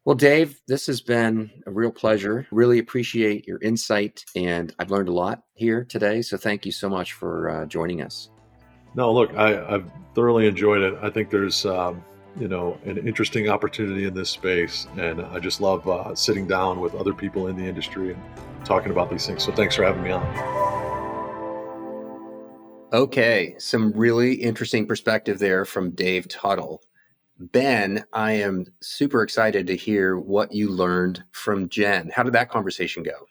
Well, 0.04 0.16
Dave, 0.16 0.60
this 0.66 0.86
has 0.86 1.00
been 1.00 1.50
a 1.66 1.70
real 1.70 1.90
pleasure. 1.90 2.46
Really 2.50 2.78
appreciate 2.78 3.46
your 3.46 3.58
insight, 3.60 4.24
and 4.34 4.74
I've 4.78 4.90
learned 4.90 5.08
a 5.08 5.12
lot 5.12 5.42
here 5.54 5.84
today. 5.84 6.22
So 6.22 6.36
thank 6.36 6.64
you 6.64 6.72
so 6.72 6.88
much 6.88 7.12
for 7.12 7.50
uh, 7.50 7.66
joining 7.66 8.00
us. 8.02 8.30
No, 8.94 9.12
look, 9.12 9.34
I, 9.34 9.50
have 9.70 9.92
thoroughly 10.14 10.46
enjoyed 10.46 10.80
it. 10.82 10.98
I 11.02 11.10
think 11.10 11.30
there's 11.30 11.66
um, 11.66 12.02
you 12.38 12.48
know, 12.48 12.78
an 12.84 12.98
interesting 13.06 13.48
opportunity 13.48 14.06
in 14.06 14.14
this 14.14 14.30
space. 14.30 14.86
And 14.96 15.20
I 15.20 15.38
just 15.38 15.60
love 15.60 15.88
uh, 15.88 16.14
sitting 16.14 16.46
down 16.46 16.80
with 16.80 16.94
other 16.94 17.12
people 17.12 17.48
in 17.48 17.56
the 17.56 17.64
industry 17.64 18.12
and 18.12 18.22
talking 18.64 18.92
about 18.92 19.10
these 19.10 19.26
things. 19.26 19.42
So 19.44 19.52
thanks 19.52 19.74
for 19.74 19.84
having 19.84 20.02
me 20.02 20.10
on. 20.12 20.20
Okay, 22.92 23.54
some 23.58 23.92
really 23.92 24.34
interesting 24.34 24.86
perspective 24.86 25.38
there 25.38 25.64
from 25.64 25.90
Dave 25.90 26.28
Tuttle. 26.28 26.82
Ben, 27.40 28.04
I 28.12 28.32
am 28.32 28.66
super 28.82 29.22
excited 29.22 29.66
to 29.66 29.76
hear 29.76 30.18
what 30.18 30.52
you 30.52 30.68
learned 30.68 31.24
from 31.32 31.70
Jen. 31.70 32.10
How 32.14 32.22
did 32.22 32.34
that 32.34 32.50
conversation 32.50 33.02
go? 33.02 33.26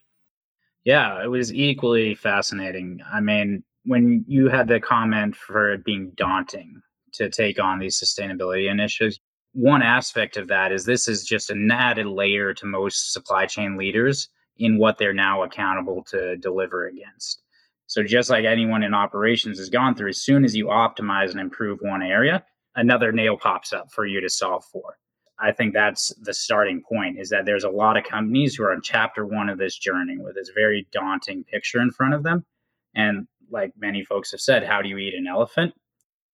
Yeah, 0.84 1.24
it 1.24 1.28
was 1.28 1.54
equally 1.54 2.16
fascinating. 2.16 3.02
I 3.12 3.22
mean, 3.22 3.64
when 3.86 4.26
you 4.28 4.50
had 4.50 4.68
the 4.68 4.80
comment 4.80 5.36
for 5.36 5.74
it 5.74 5.86
being 5.86 6.12
daunting 6.16 6.82
to 7.14 7.30
take 7.30 7.60
on 7.60 7.78
these 7.78 8.00
sustainability 8.00 8.70
initiatives, 8.70 9.20
one 9.54 9.84
aspect 9.84 10.38
of 10.38 10.48
that 10.48 10.72
is 10.72 10.86
this 10.86 11.08
is 11.08 11.24
just 11.24 11.52
an 11.52 11.70
added 11.70 12.08
layer 12.08 12.52
to 12.56 12.66
most 12.66 13.14
supply 13.14 13.46
chain 13.46 13.78
leaders 13.78 14.30
in 14.58 14.80
what 14.80 14.98
they're 14.98 15.14
now 15.14 15.44
accountable 15.44 16.04
to 16.06 16.36
deliver 16.38 16.88
against. 16.88 17.44
So 17.86 18.04
just 18.04 18.32
like 18.32 18.46
anyone 18.46 18.82
in 18.82 18.96
operations 18.96 19.60
has 19.60 19.70
gone 19.70 19.94
through, 19.94 20.10
as 20.10 20.22
soon 20.22 20.44
as 20.46 20.56
you 20.56 20.66
optimize 20.66 21.32
and 21.32 21.40
improve 21.40 21.80
one 21.82 22.02
area, 22.02 22.44
another 22.76 23.12
nail 23.12 23.38
pops 23.38 23.74
up 23.74 23.92
for 23.92 24.06
you 24.06 24.22
to 24.22 24.30
solve 24.30 24.64
for. 24.72 24.98
I 25.40 25.52
think 25.54 25.74
that's 25.74 26.14
the 26.22 26.34
starting 26.34 26.82
point 26.88 27.18
is 27.18 27.30
that 27.30 27.46
there's 27.46 27.64
a 27.64 27.70
lot 27.70 27.98
of 27.98 28.04
companies 28.04 28.56
who 28.56 28.64
are 28.64 28.74
on 28.74 28.82
chapter 28.84 29.26
one 29.26 29.50
of 29.50 29.58
this 29.58 29.78
journey 29.78 30.18
with 30.20 30.36
this 30.36 30.52
very 30.54 30.88
daunting 30.92 31.46
picture 31.46 31.80
in 31.80 31.92
front 31.92 32.14
of 32.14 32.24
them. 32.24 32.46
And 32.94 33.28
like 33.50 33.72
many 33.78 34.04
folks 34.04 34.32
have 34.32 34.42
said, 34.42 34.66
how 34.66 34.82
do 34.82 34.90
you 34.90 34.98
eat 34.98 35.16
an 35.16 35.28
elephant? 35.28 35.74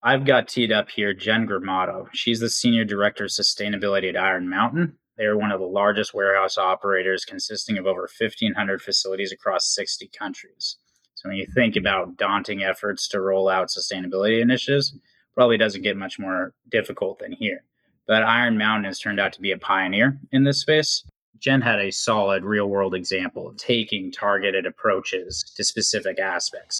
I've 0.01 0.25
got 0.25 0.47
teed 0.47 0.71
up 0.71 0.89
here 0.89 1.13
Jen 1.13 1.47
Grimaudo. 1.47 2.07
She's 2.13 2.39
the 2.39 2.49
Senior 2.49 2.83
Director 2.83 3.25
of 3.25 3.31
Sustainability 3.31 4.09
at 4.09 4.17
Iron 4.17 4.49
Mountain. 4.49 4.97
They're 5.17 5.37
one 5.37 5.51
of 5.51 5.59
the 5.59 5.65
largest 5.65 6.13
warehouse 6.13 6.57
operators 6.57 7.25
consisting 7.25 7.77
of 7.77 7.85
over 7.85 8.01
1,500 8.01 8.81
facilities 8.81 9.31
across 9.31 9.73
60 9.73 10.09
countries. 10.17 10.77
So 11.15 11.29
when 11.29 11.37
you 11.37 11.47
think 11.55 11.75
about 11.75 12.17
daunting 12.17 12.63
efforts 12.63 13.07
to 13.09 13.21
roll 13.21 13.47
out 13.47 13.69
sustainability 13.69 14.41
initiatives, 14.41 14.95
probably 15.35 15.57
doesn't 15.57 15.81
get 15.81 15.97
much 15.97 16.17
more 16.17 16.53
difficult 16.69 17.19
than 17.19 17.31
here. 17.31 17.63
But 18.07 18.23
Iron 18.23 18.57
Mountain 18.57 18.85
has 18.85 18.99
turned 18.99 19.19
out 19.19 19.33
to 19.33 19.41
be 19.41 19.51
a 19.51 19.57
pioneer 19.57 20.19
in 20.31 20.43
this 20.43 20.61
space. 20.61 21.03
Jen 21.39 21.61
had 21.61 21.79
a 21.79 21.91
solid 21.91 22.43
real 22.43 22.67
world 22.67 22.95
example 22.95 23.49
of 23.49 23.57
taking 23.57 24.11
targeted 24.11 24.65
approaches 24.65 25.43
to 25.55 25.63
specific 25.63 26.19
aspects. 26.19 26.79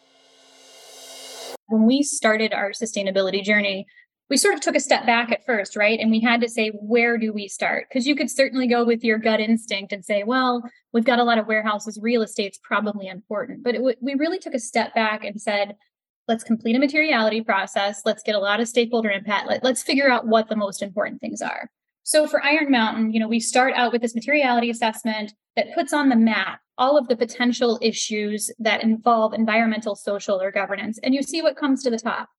When 1.68 1.86
we 1.86 2.04
started 2.04 2.54
our 2.54 2.72
sustainability 2.72 3.44
journey, 3.44 3.86
we 4.30 4.38
sort 4.38 4.56
of 4.56 4.62
took 4.62 4.76
a 4.76 4.80
step 4.80 5.06
back 5.06 5.32
at 5.32 5.46
first, 5.46 5.76
right? 5.76 6.00
And 6.00 6.10
we 6.10 6.20
had 6.20 6.42
to 6.42 6.50
say, 6.50 6.70
where 6.70 7.18
do 7.18 7.32
we 7.32 7.48
start? 7.48 7.88
Because 7.90 8.08
you 8.08 8.16
could 8.16 8.30
certainly 8.30 8.68
go 8.68 8.84
with 8.84 9.04
your 9.04 9.20
gut 9.20 9.40
instinct 9.40 9.94
and 9.94 10.04
say, 10.04 10.24
well, 10.24 10.64
we've 10.94 11.06
got 11.06 11.20
a 11.20 11.24
lot 11.24 11.38
of 11.38 11.48
warehouses, 11.48 12.00
real 12.02 12.22
estate's 12.22 12.60
probably 12.64 13.08
important. 13.08 13.64
But 13.64 13.76
w- 13.76 13.96
we 14.02 14.16
really 14.16 14.40
took 14.40 14.54
a 14.54 14.60
step 14.60 14.96
back 14.96 15.24
and 15.24 15.40
said, 15.40 15.76
let's 16.28 16.44
complete 16.44 16.76
a 16.76 16.80
materiality 16.80 17.42
process. 17.42 18.02
Let's 18.06 18.24
get 18.24 18.36
a 18.36 18.40
lot 18.40 18.60
of 18.60 18.68
stakeholder 18.68 19.10
impact. 19.10 19.48
Let, 19.48 19.64
let's 19.64 19.84
figure 19.84 20.10
out 20.10 20.28
what 20.28 20.50
the 20.50 20.56
most 20.56 20.82
important 20.82 21.22
things 21.22 21.42
are. 21.42 21.70
So 22.04 22.28
for 22.28 22.44
Iron 22.44 22.70
Mountain, 22.70 23.14
you 23.14 23.20
know, 23.20 23.28
we 23.28 23.40
start 23.40 23.74
out 23.76 23.92
with 23.92 24.02
this 24.02 24.16
materiality 24.16 24.70
assessment 24.70 25.34
that 25.56 25.74
puts 25.74 25.94
on 25.94 26.10
the 26.10 26.16
map 26.16 26.60
all 26.78 26.98
of 26.98 27.08
the 27.08 27.16
potential 27.16 27.80
issues 27.82 28.52
that 28.60 28.84
involve 28.84 29.34
environmental, 29.34 29.96
social, 29.96 30.42
or 30.42 30.52
governance. 30.52 31.00
And 31.04 31.16
you 31.16 31.24
see 31.24 31.42
what 31.42 31.56
comes 31.56 31.82
to 31.84 31.90
the 31.90 31.98
top 31.98 32.30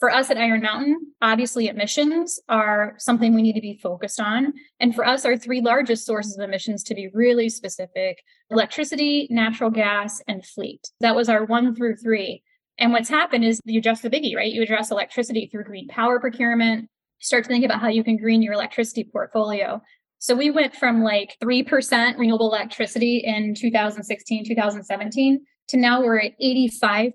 for 0.00 0.10
us 0.10 0.30
at 0.30 0.38
Iron 0.38 0.62
Mountain, 0.62 1.12
obviously 1.20 1.68
emissions 1.68 2.40
are 2.48 2.94
something 2.96 3.34
we 3.34 3.42
need 3.42 3.52
to 3.52 3.60
be 3.60 3.78
focused 3.82 4.18
on. 4.18 4.54
And 4.80 4.94
for 4.94 5.06
us, 5.06 5.26
our 5.26 5.36
three 5.36 5.60
largest 5.60 6.06
sources 6.06 6.38
of 6.38 6.42
emissions, 6.42 6.82
to 6.84 6.94
be 6.94 7.10
really 7.12 7.50
specific 7.50 8.24
electricity, 8.50 9.28
natural 9.30 9.68
gas, 9.68 10.22
and 10.26 10.44
fleet. 10.44 10.88
That 11.00 11.14
was 11.14 11.28
our 11.28 11.44
one 11.44 11.74
through 11.76 11.96
three. 11.96 12.42
And 12.80 12.92
what's 12.92 13.10
happened 13.10 13.44
is 13.44 13.60
you 13.64 13.78
address 13.78 14.00
the 14.00 14.10
biggie, 14.10 14.34
right? 14.34 14.50
You 14.50 14.62
address 14.62 14.90
electricity 14.90 15.48
through 15.52 15.64
green 15.64 15.86
power 15.88 16.18
procurement, 16.18 16.88
start 17.20 17.44
to 17.44 17.48
think 17.48 17.64
about 17.64 17.80
how 17.80 17.88
you 17.88 18.02
can 18.02 18.16
green 18.16 18.40
your 18.40 18.54
electricity 18.54 19.04
portfolio. 19.04 19.82
So 20.18 20.34
we 20.34 20.50
went 20.50 20.74
from 20.74 21.02
like 21.02 21.36
3% 21.42 22.18
renewable 22.18 22.52
electricity 22.52 23.18
in 23.18 23.54
2016, 23.54 24.46
2017 24.46 25.40
to 25.68 25.76
now 25.76 26.02
we're 26.02 26.18
at 26.18 26.32
85% 26.42 27.12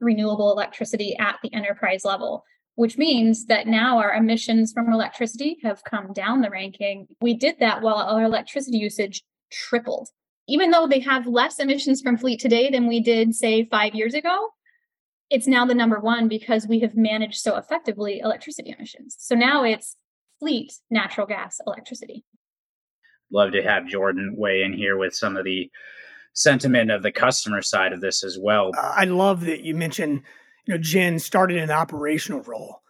renewable 0.00 0.52
electricity 0.52 1.16
at 1.18 1.36
the 1.42 1.52
enterprise 1.54 2.04
level, 2.04 2.44
which 2.74 2.98
means 2.98 3.46
that 3.46 3.66
now 3.66 3.98
our 3.98 4.12
emissions 4.12 4.72
from 4.72 4.92
electricity 4.92 5.58
have 5.62 5.82
come 5.84 6.12
down 6.12 6.40
the 6.40 6.50
ranking. 6.50 7.06
We 7.20 7.34
did 7.34 7.56
that 7.60 7.80
while 7.80 7.96
our 7.96 8.22
electricity 8.22 8.78
usage 8.78 9.22
tripled. 9.50 10.08
Even 10.48 10.70
though 10.70 10.86
they 10.86 11.00
have 11.00 11.26
less 11.26 11.58
emissions 11.58 12.02
from 12.02 12.18
fleet 12.18 12.38
today 12.38 12.70
than 12.70 12.86
we 12.86 13.00
did, 13.00 13.34
say, 13.34 13.64
five 13.64 13.94
years 13.94 14.14
ago, 14.14 14.50
it's 15.30 15.46
now 15.46 15.64
the 15.64 15.74
number 15.74 15.98
one 15.98 16.28
because 16.28 16.66
we 16.66 16.80
have 16.80 16.96
managed 16.96 17.38
so 17.38 17.56
effectively 17.56 18.20
electricity 18.22 18.74
emissions. 18.76 19.16
So 19.18 19.34
now 19.34 19.64
it's 19.64 19.96
fleet 20.38 20.72
natural 20.90 21.26
gas 21.26 21.60
electricity. 21.66 22.24
Love 23.32 23.52
to 23.52 23.62
have 23.62 23.86
Jordan 23.86 24.34
weigh 24.36 24.62
in 24.62 24.72
here 24.72 24.96
with 24.96 25.14
some 25.14 25.36
of 25.36 25.44
the 25.44 25.70
sentiment 26.32 26.90
of 26.90 27.02
the 27.02 27.10
customer 27.10 27.62
side 27.62 27.92
of 27.92 28.00
this 28.00 28.22
as 28.22 28.38
well. 28.40 28.70
Uh, 28.76 28.92
I 28.94 29.04
love 29.04 29.40
that 29.46 29.62
you 29.62 29.74
mentioned, 29.74 30.22
you 30.66 30.74
know, 30.74 30.80
Jen 30.80 31.18
started 31.18 31.56
in 31.56 31.64
an 31.64 31.70
operational 31.70 32.42
role. 32.42 32.82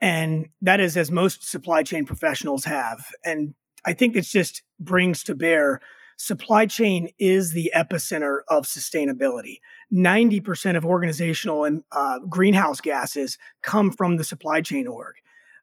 And 0.00 0.48
that 0.62 0.80
is 0.80 0.96
as 0.96 1.10
most 1.10 1.48
supply 1.48 1.82
chain 1.82 2.04
professionals 2.06 2.64
have. 2.64 3.04
And 3.24 3.54
I 3.84 3.92
think 3.92 4.16
it 4.16 4.22
just 4.22 4.62
brings 4.78 5.22
to 5.24 5.34
bear 5.34 5.80
supply 6.16 6.66
chain 6.66 7.10
is 7.18 7.52
the 7.52 7.72
epicenter 7.74 8.40
of 8.48 8.64
sustainability. 8.64 9.58
90% 9.92 10.76
of 10.76 10.84
organizational 10.84 11.64
and 11.64 11.82
uh, 11.92 12.18
greenhouse 12.28 12.80
gases 12.80 13.38
come 13.62 13.90
from 13.90 14.16
the 14.16 14.24
supply 14.24 14.60
chain 14.60 14.86
org. 14.86 15.14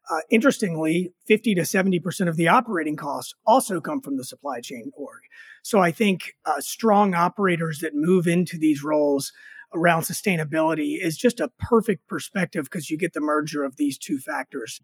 Uh, 0.10 0.20
interestingly, 0.30 1.14
50 1.28 1.56
to 1.56 1.62
70% 1.62 2.28
of 2.28 2.36
the 2.36 2.48
operating 2.48 2.96
costs 2.96 3.34
also 3.46 3.80
come 3.80 4.02
from 4.02 4.18
the 4.18 4.24
supply 4.24 4.60
chain 4.60 4.92
org. 4.96 5.22
So 5.64 5.80
I 5.80 5.92
think 5.92 6.34
uh, 6.46 6.60
strong 6.60 7.14
operators 7.14 7.80
that 7.80 7.94
move 7.94 8.28
into 8.28 8.58
these 8.58 8.84
roles 8.84 9.32
around 9.74 10.02
sustainability 10.02 10.98
is 11.00 11.18
just 11.18 11.40
a 11.40 11.52
perfect 11.60 12.08
perspective 12.08 12.66
because 12.66 12.90
you 12.90 12.98
get 12.98 13.14
the 13.14 13.22
merger 13.22 13.64
of 13.64 13.78
these 13.78 13.98
two 13.98 14.18
factors. 14.18 14.82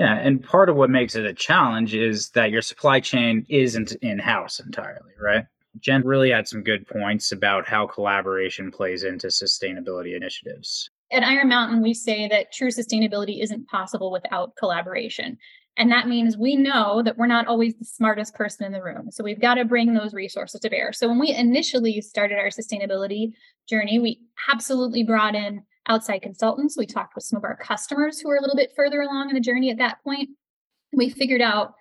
Yeah, 0.00 0.18
and 0.18 0.42
part 0.42 0.68
of 0.68 0.76
what 0.76 0.90
makes 0.90 1.14
it 1.14 1.26
a 1.26 1.34
challenge 1.34 1.94
is 1.94 2.30
that 2.30 2.50
your 2.50 2.62
supply 2.62 3.00
chain 3.00 3.44
isn't 3.48 3.92
in 4.02 4.18
house 4.18 4.58
entirely, 4.58 5.12
right? 5.20 5.44
Jen 5.78 6.02
really 6.06 6.30
had 6.30 6.48
some 6.48 6.62
good 6.62 6.86
points 6.86 7.32
about 7.32 7.68
how 7.68 7.86
collaboration 7.86 8.70
plays 8.70 9.04
into 9.04 9.28
sustainability 9.28 10.16
initiatives 10.16 10.90
at 11.12 11.24
Iron 11.24 11.48
Mountain, 11.48 11.82
we 11.82 11.94
say 11.94 12.28
that 12.28 12.52
true 12.52 12.68
sustainability 12.68 13.42
isn't 13.42 13.68
possible 13.68 14.10
without 14.10 14.54
collaboration. 14.56 15.38
And 15.76 15.90
that 15.90 16.08
means 16.08 16.36
we 16.36 16.56
know 16.56 17.02
that 17.02 17.16
we're 17.16 17.26
not 17.26 17.46
always 17.46 17.74
the 17.74 17.84
smartest 17.84 18.34
person 18.34 18.66
in 18.66 18.72
the 18.72 18.82
room. 18.82 19.10
So 19.10 19.24
we've 19.24 19.40
got 19.40 19.54
to 19.54 19.64
bring 19.64 19.94
those 19.94 20.12
resources 20.12 20.60
to 20.60 20.70
bear. 20.70 20.92
So 20.92 21.08
when 21.08 21.18
we 21.18 21.34
initially 21.34 22.00
started 22.00 22.38
our 22.38 22.48
sustainability 22.48 23.32
journey, 23.68 23.98
we 23.98 24.20
absolutely 24.52 25.02
brought 25.02 25.34
in 25.34 25.62
outside 25.88 26.22
consultants. 26.22 26.76
We 26.76 26.86
talked 26.86 27.14
with 27.14 27.24
some 27.24 27.36
of 27.36 27.44
our 27.44 27.56
customers 27.56 28.20
who 28.20 28.30
are 28.30 28.36
a 28.36 28.40
little 28.40 28.56
bit 28.56 28.72
further 28.76 29.00
along 29.00 29.30
in 29.30 29.34
the 29.34 29.40
journey 29.40 29.70
at 29.70 29.78
that 29.78 30.02
point. 30.04 30.30
We 30.92 31.10
figured 31.10 31.40
out 31.40 31.74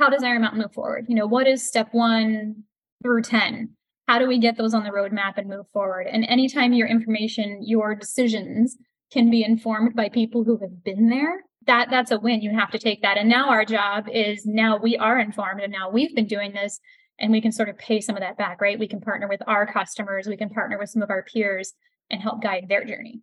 how 0.00 0.10
does 0.10 0.22
Iron 0.22 0.42
Mountain 0.42 0.60
move 0.60 0.72
forward? 0.72 1.06
You 1.08 1.14
know, 1.14 1.26
what 1.26 1.46
is 1.46 1.66
step 1.66 1.88
one 1.92 2.64
through 3.02 3.22
10? 3.22 3.76
how 4.12 4.18
do 4.18 4.26
we 4.26 4.38
get 4.38 4.56
those 4.56 4.74
on 4.74 4.84
the 4.84 4.90
roadmap 4.90 5.38
and 5.38 5.48
move 5.48 5.66
forward? 5.72 6.06
And 6.06 6.24
anytime 6.24 6.72
your 6.72 6.88
information, 6.88 7.60
your 7.62 7.94
decisions 7.94 8.76
can 9.10 9.30
be 9.30 9.44
informed 9.44 9.94
by 9.94 10.08
people 10.08 10.44
who 10.44 10.58
have 10.58 10.84
been 10.84 11.08
there, 11.08 11.44
that 11.66 11.88
that's 11.90 12.10
a 12.10 12.18
win. 12.18 12.42
You 12.42 12.50
have 12.58 12.70
to 12.72 12.78
take 12.78 13.02
that. 13.02 13.16
And 13.16 13.28
now 13.28 13.48
our 13.48 13.64
job 13.64 14.08
is 14.12 14.44
now 14.44 14.76
we 14.76 14.96
are 14.96 15.18
informed 15.18 15.60
and 15.60 15.72
now 15.72 15.90
we've 15.90 16.14
been 16.14 16.26
doing 16.26 16.52
this 16.52 16.80
and 17.18 17.30
we 17.30 17.40
can 17.40 17.52
sort 17.52 17.68
of 17.68 17.78
pay 17.78 18.00
some 18.00 18.16
of 18.16 18.20
that 18.20 18.36
back, 18.36 18.60
right? 18.60 18.78
We 18.78 18.88
can 18.88 19.00
partner 19.00 19.28
with 19.28 19.40
our 19.46 19.66
customers, 19.66 20.26
we 20.26 20.36
can 20.36 20.50
partner 20.50 20.78
with 20.78 20.90
some 20.90 21.02
of 21.02 21.10
our 21.10 21.22
peers 21.22 21.72
and 22.10 22.20
help 22.20 22.42
guide 22.42 22.66
their 22.68 22.84
journey. 22.84 23.22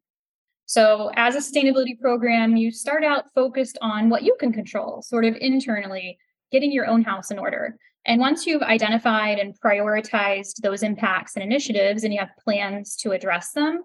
So, 0.69 1.09
as 1.15 1.33
a 1.33 1.39
sustainability 1.39 1.99
program, 1.99 2.55
you 2.55 2.69
start 2.69 3.03
out 3.03 3.33
focused 3.33 3.79
on 3.81 4.07
what 4.07 4.21
you 4.21 4.35
can 4.39 4.53
control, 4.53 5.01
sort 5.01 5.25
of 5.25 5.35
internally, 5.41 6.19
getting 6.51 6.71
your 6.71 6.85
own 6.85 7.01
house 7.01 7.31
in 7.31 7.39
order. 7.39 7.75
And 8.05 8.21
once 8.21 8.45
you've 8.45 8.61
identified 8.61 9.39
and 9.39 9.59
prioritized 9.59 10.57
those 10.61 10.83
impacts 10.83 11.35
and 11.35 11.41
initiatives 11.41 12.03
and 12.03 12.13
you 12.13 12.19
have 12.19 12.29
plans 12.43 12.95
to 12.97 13.13
address 13.13 13.53
them, 13.53 13.81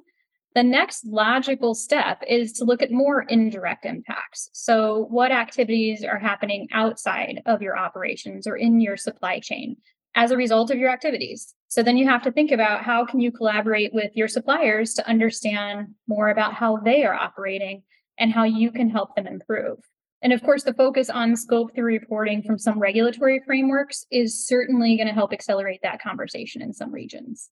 the 0.54 0.62
next 0.62 1.06
logical 1.06 1.74
step 1.74 2.22
is 2.28 2.52
to 2.52 2.66
look 2.66 2.82
at 2.82 2.92
more 2.92 3.22
indirect 3.22 3.86
impacts. 3.86 4.50
So, 4.52 5.06
what 5.08 5.32
activities 5.32 6.04
are 6.04 6.18
happening 6.18 6.68
outside 6.70 7.40
of 7.46 7.62
your 7.62 7.78
operations 7.78 8.46
or 8.46 8.58
in 8.58 8.82
your 8.82 8.98
supply 8.98 9.40
chain 9.40 9.78
as 10.14 10.30
a 10.30 10.36
result 10.36 10.70
of 10.70 10.78
your 10.78 10.90
activities? 10.90 11.54
So, 11.68 11.82
then 11.82 11.96
you 11.96 12.06
have 12.08 12.22
to 12.22 12.32
think 12.32 12.52
about 12.52 12.82
how 12.84 13.04
can 13.04 13.20
you 13.20 13.32
collaborate 13.32 13.92
with 13.92 14.12
your 14.14 14.28
suppliers 14.28 14.94
to 14.94 15.08
understand 15.08 15.88
more 16.06 16.28
about 16.28 16.54
how 16.54 16.76
they 16.76 17.04
are 17.04 17.14
operating 17.14 17.82
and 18.18 18.32
how 18.32 18.44
you 18.44 18.70
can 18.70 18.90
help 18.90 19.14
them 19.16 19.26
improve. 19.26 19.78
And 20.22 20.32
of 20.32 20.42
course, 20.42 20.62
the 20.62 20.72
focus 20.72 21.10
on 21.10 21.36
scope 21.36 21.74
three 21.74 21.98
reporting 21.98 22.42
from 22.42 22.58
some 22.58 22.78
regulatory 22.78 23.42
frameworks 23.44 24.06
is 24.10 24.46
certainly 24.46 24.96
going 24.96 25.06
to 25.06 25.12
help 25.12 25.32
accelerate 25.32 25.80
that 25.82 26.00
conversation 26.00 26.62
in 26.62 26.72
some 26.72 26.92
regions. 26.92 27.50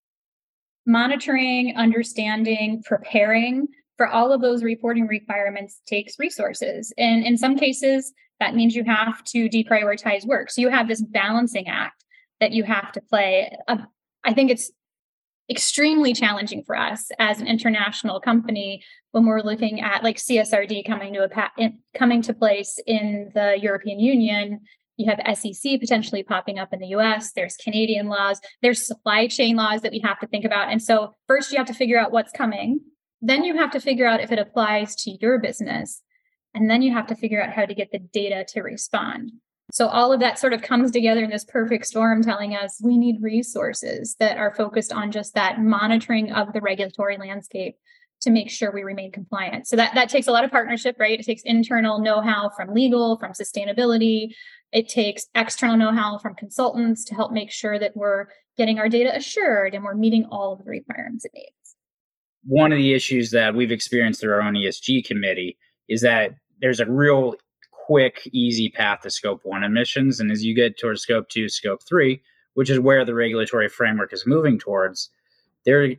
Monitoring, 0.87 1.75
understanding, 1.77 2.83
preparing 2.85 3.69
for 3.99 4.09
all 4.09 4.33
of 4.33 4.41
those 4.41 4.63
reporting 4.63 5.07
requirements 5.07 5.83
takes 5.87 6.19
resources. 6.19 6.93
And 6.97 7.25
in 7.25 7.37
some 7.37 7.59
cases, 7.59 8.13
that 8.41 8.55
means 8.55 8.75
you 8.75 8.85
have 8.85 9.23
to 9.25 9.49
deprioritize 9.49 10.27
work. 10.27 10.51
So 10.51 10.63
you 10.63 10.71
have 10.71 10.89
this 10.89 11.03
balancing 11.03 11.69
act 11.69 12.02
that 12.43 12.51
you 12.51 12.65
have 12.65 12.91
to 12.91 13.01
play. 13.01 13.57
Uh, 13.69 13.77
I 14.25 14.35
think 14.35 14.51
it's 14.51 14.73
extremely 15.49 16.13
challenging 16.13 16.65
for 16.65 16.77
us 16.77 17.09
as 17.21 17.41
an 17.41 17.47
international 17.47 18.19
company 18.19 18.83
when 19.13 19.27
we're 19.27 19.43
looking 19.43 19.81
at 19.81 20.03
like 20.03 20.17
CSRD 20.17 20.85
coming 20.85 21.15
to 21.15 21.23
a 21.23 21.29
pa- 21.29 21.53
in, 21.57 21.79
coming 21.95 22.21
to 22.23 22.35
place 22.35 22.81
in 22.85 23.31
the 23.33 23.57
European 23.61 24.01
Union. 24.01 24.61
You 24.97 25.09
have 25.09 25.39
SEC 25.39 25.79
potentially 25.79 26.25
popping 26.25 26.59
up 26.59 26.73
in 26.73 26.81
the 26.81 26.89
US. 26.89 27.31
There's 27.31 27.55
Canadian 27.57 28.09
laws. 28.09 28.41
There's 28.61 28.85
supply 28.85 29.29
chain 29.29 29.55
laws 29.55 29.83
that 29.83 29.93
we 29.93 30.01
have 30.01 30.19
to 30.19 30.27
think 30.27 30.45
about. 30.45 30.69
And 30.69 30.83
so, 30.83 31.15
first, 31.29 31.53
you 31.53 31.59
have 31.59 31.69
to 31.69 31.75
figure 31.75 31.99
out 31.99 32.11
what's 32.11 32.33
coming. 32.33 32.81
Then, 33.21 33.45
you 33.45 33.57
have 33.57 33.71
to 33.71 33.81
figure 33.81 34.07
out 34.07 34.21
if 34.21 34.33
it 34.33 34.41
applies 34.41 34.97
to 34.97 35.17
your 35.21 35.39
business. 35.39 36.03
And 36.55 36.69
then, 36.69 36.83
you 36.83 36.93
have 36.93 37.07
to 37.07 37.15
figure 37.15 37.41
out 37.41 37.53
how 37.53 37.67
to 37.67 37.75
get 37.75 37.93
the 37.93 38.01
data 38.01 38.45
to 38.49 38.63
respond. 38.63 39.31
So 39.73 39.89
all 39.89 40.13
of 40.13 40.21
that 40.21 40.39
sort 40.39 40.53
of 40.53 40.61
comes 40.61 40.91
together 40.91 41.25
in 41.25 41.31
this 41.31 41.47
perfect 41.47 41.87
storm 41.87 42.23
telling 42.23 42.55
us 42.55 42.79
we 42.85 42.99
need 42.99 43.23
resources 43.23 44.17
that 44.21 44.37
are 44.37 44.55
focused 44.55 44.93
on 44.93 45.11
just 45.11 45.35
that 45.35 45.63
monitoring 45.63 46.31
of 46.31 46.53
the 46.53 46.61
regulatory 46.61 47.17
landscape 47.17 47.77
to 48.21 48.31
make 48.31 48.51
sure 48.51 48.71
we 48.71 48.83
remain 48.83 49.11
compliant. 49.11 49.67
So 49.67 49.77
that 49.77 49.95
that 49.95 50.11
takes 50.11 50.27
a 50.27 50.31
lot 50.31 50.45
of 50.45 50.51
partnership, 50.51 50.97
right? 51.01 51.19
It 51.19 51.25
takes 51.25 51.41
internal 51.47 52.01
know-how 52.01 52.51
from 52.55 52.75
legal, 52.75 53.19
from 53.19 53.33
sustainability. 53.33 54.35
It 54.73 54.91
takes 54.91 55.29
external 55.35 55.79
know-how 55.79 56.19
from 56.19 56.35
consultants 56.35 57.03
to 57.07 57.15
help 57.15 57.33
make 57.33 57.51
sure 57.51 57.79
that 57.79 57.97
we're 57.97 58.27
getting 58.59 58.79
our 58.79 58.91
data 58.91 59.17
assured 59.17 59.75
and 59.75 59.83
we're 59.85 59.95
meeting 59.95 60.27
all 60.31 60.53
of 60.53 60.63
the 60.63 60.71
requirements 60.71 61.25
it 61.25 61.33
needs. 61.35 61.77
One 62.45 62.73
of 62.73 62.79
the 62.79 62.93
issues 62.93 63.31
that 63.31 63.55
we've 63.55 63.73
experienced 63.73 64.21
through 64.21 64.35
our 64.35 64.43
own 64.43 64.53
ESG 64.53 65.07
committee 65.07 65.57
is 65.89 66.03
that 66.03 66.33
there's 66.61 66.81
a 66.81 66.87
real 66.87 67.37
quick, 67.93 68.27
easy 68.33 68.71
path 68.71 69.03
to 69.03 69.11
scope 69.11 69.43
one 69.45 69.63
emissions. 69.63 70.19
And 70.19 70.33
as 70.33 70.43
you 70.43 70.55
get 70.55 70.79
towards 70.79 71.03
scope 71.03 71.29
two, 71.29 71.51
scope 71.51 71.83
three, 71.87 72.23
which 72.55 72.71
is 72.71 72.81
where 72.81 73.05
the 73.05 73.15
regulatory 73.15 73.69
framework 73.69 74.15
is 74.15 74.27
moving 74.27 74.59
towards, 74.59 75.11
there 75.67 75.91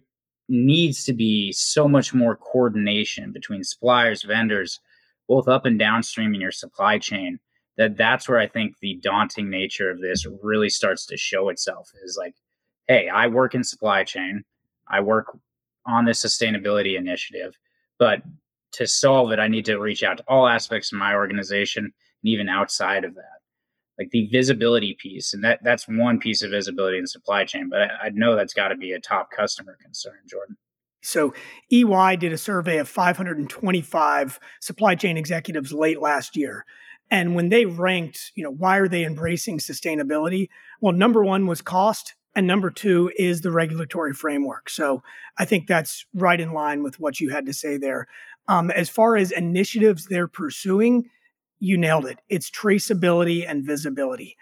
needs 0.50 1.04
to 1.04 1.14
be 1.14 1.52
so 1.52 1.88
much 1.88 2.12
more 2.12 2.36
coordination 2.36 3.32
between 3.32 3.64
suppliers, 3.64 4.24
vendors, 4.24 4.80
both 5.28 5.48
up 5.48 5.68
and 5.68 5.78
downstream 5.78 6.34
in 6.34 6.42
your 6.42 6.52
supply 6.52 6.98
chain. 6.98 7.38
That 7.78 7.96
that's 7.96 8.28
where 8.28 8.40
I 8.40 8.48
think 8.48 8.80
the 8.80 9.00
daunting 9.04 9.52
nature 9.52 9.92
of 9.92 10.02
this 10.02 10.26
really 10.42 10.70
starts 10.70 11.06
to 11.06 11.18
show 11.18 11.50
itself 11.50 11.92
is 12.04 12.18
like, 12.20 12.34
hey, 12.88 13.08
I 13.08 13.28
work 13.28 13.54
in 13.54 13.64
supply 13.64 14.04
chain, 14.04 14.44
I 14.88 15.02
work 15.02 15.38
on 15.86 16.06
this 16.06 16.26
sustainability 16.26 16.98
initiative, 16.98 17.56
but 18.00 18.24
to 18.74 18.88
solve 18.88 19.32
it, 19.32 19.40
I 19.40 19.48
need 19.48 19.66
to 19.66 19.78
reach 19.78 20.04
out 20.04 20.18
to 20.18 20.24
all 20.28 20.48
aspects 20.48 20.92
of 20.92 21.00
my 21.00 21.14
organization 21.14 21.86
and 21.86 21.94
even 22.24 22.50
outside 22.50 23.04
of 23.04 23.16
that. 23.16 23.40
Like 24.00 24.10
the 24.12 24.28
visibility 24.32 24.98
piece, 25.00 25.34
and 25.34 25.44
that 25.44 25.60
that's 25.64 25.88
one 25.88 26.20
piece 26.20 26.42
of 26.42 26.50
visibility 26.50 26.98
in 26.98 27.06
supply 27.06 27.46
chain, 27.46 27.70
but 27.70 27.82
I, 27.82 28.08
I 28.08 28.10
know 28.10 28.36
that's 28.36 28.54
got 28.54 28.70
to 28.70 28.76
be 28.76 28.92
a 28.92 29.00
top 29.00 29.30
customer 29.36 29.78
concern, 29.82 30.18
Jordan. 30.28 30.58
So 31.04 31.34
EY 31.72 32.16
did 32.16 32.34
a 32.34 32.38
survey 32.38 32.78
of 32.78 32.88
525 32.88 34.40
supply 34.62 34.96
chain 34.96 35.18
executives 35.18 35.74
late 35.74 36.02
last 36.02 36.36
year. 36.36 36.66
And 37.12 37.36
when 37.36 37.50
they 37.50 37.66
ranked, 37.66 38.32
you 38.36 38.44
know, 38.44 38.52
why 38.52 38.78
are 38.78 38.88
they 38.88 39.06
embracing 39.06 39.60
sustainability? 39.60 40.48
Well, 40.82 40.94
number 40.94 41.24
one 41.24 41.46
was 41.46 41.62
cost. 41.62 42.16
And 42.36 42.48
number 42.48 42.72
two 42.72 43.12
is 43.16 43.42
the 43.42 43.52
regulatory 43.52 44.14
framework. 44.14 44.70
So 44.70 45.04
I 45.38 45.46
think 45.46 45.68
that's 45.68 46.06
right 46.16 46.40
in 46.40 46.52
line 46.52 46.82
with 46.82 47.00
what 47.00 47.20
you 47.20 47.30
had 47.30 47.46
to 47.46 47.54
say 47.54 47.78
there. 47.78 48.08
Um, 48.48 48.72
as 48.72 48.90
far 48.90 49.16
as 49.16 49.32
initiatives 49.32 50.06
they're 50.06 50.28
pursuing, 50.28 51.10
you 51.60 51.78
nailed 51.78 52.06
it. 52.06 52.20
It's 52.30 52.52
traceability 52.52 53.50
and 53.50 53.66
visibility. 53.66 54.36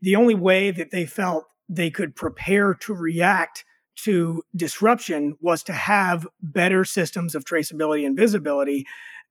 The 0.00 0.16
only 0.16 0.34
way 0.34 0.70
that 0.70 0.90
they 0.90 1.06
felt 1.06 1.46
they 1.68 1.90
could 1.90 2.14
prepare 2.14 2.74
to 2.74 2.94
react 2.94 3.64
to 4.04 4.42
disruption 4.54 5.36
was 5.40 5.62
to 5.64 5.72
have 5.72 6.26
better 6.40 6.84
systems 6.84 7.34
of 7.34 7.44
traceability 7.44 8.06
and 8.06 8.16
visibility. 8.16 8.86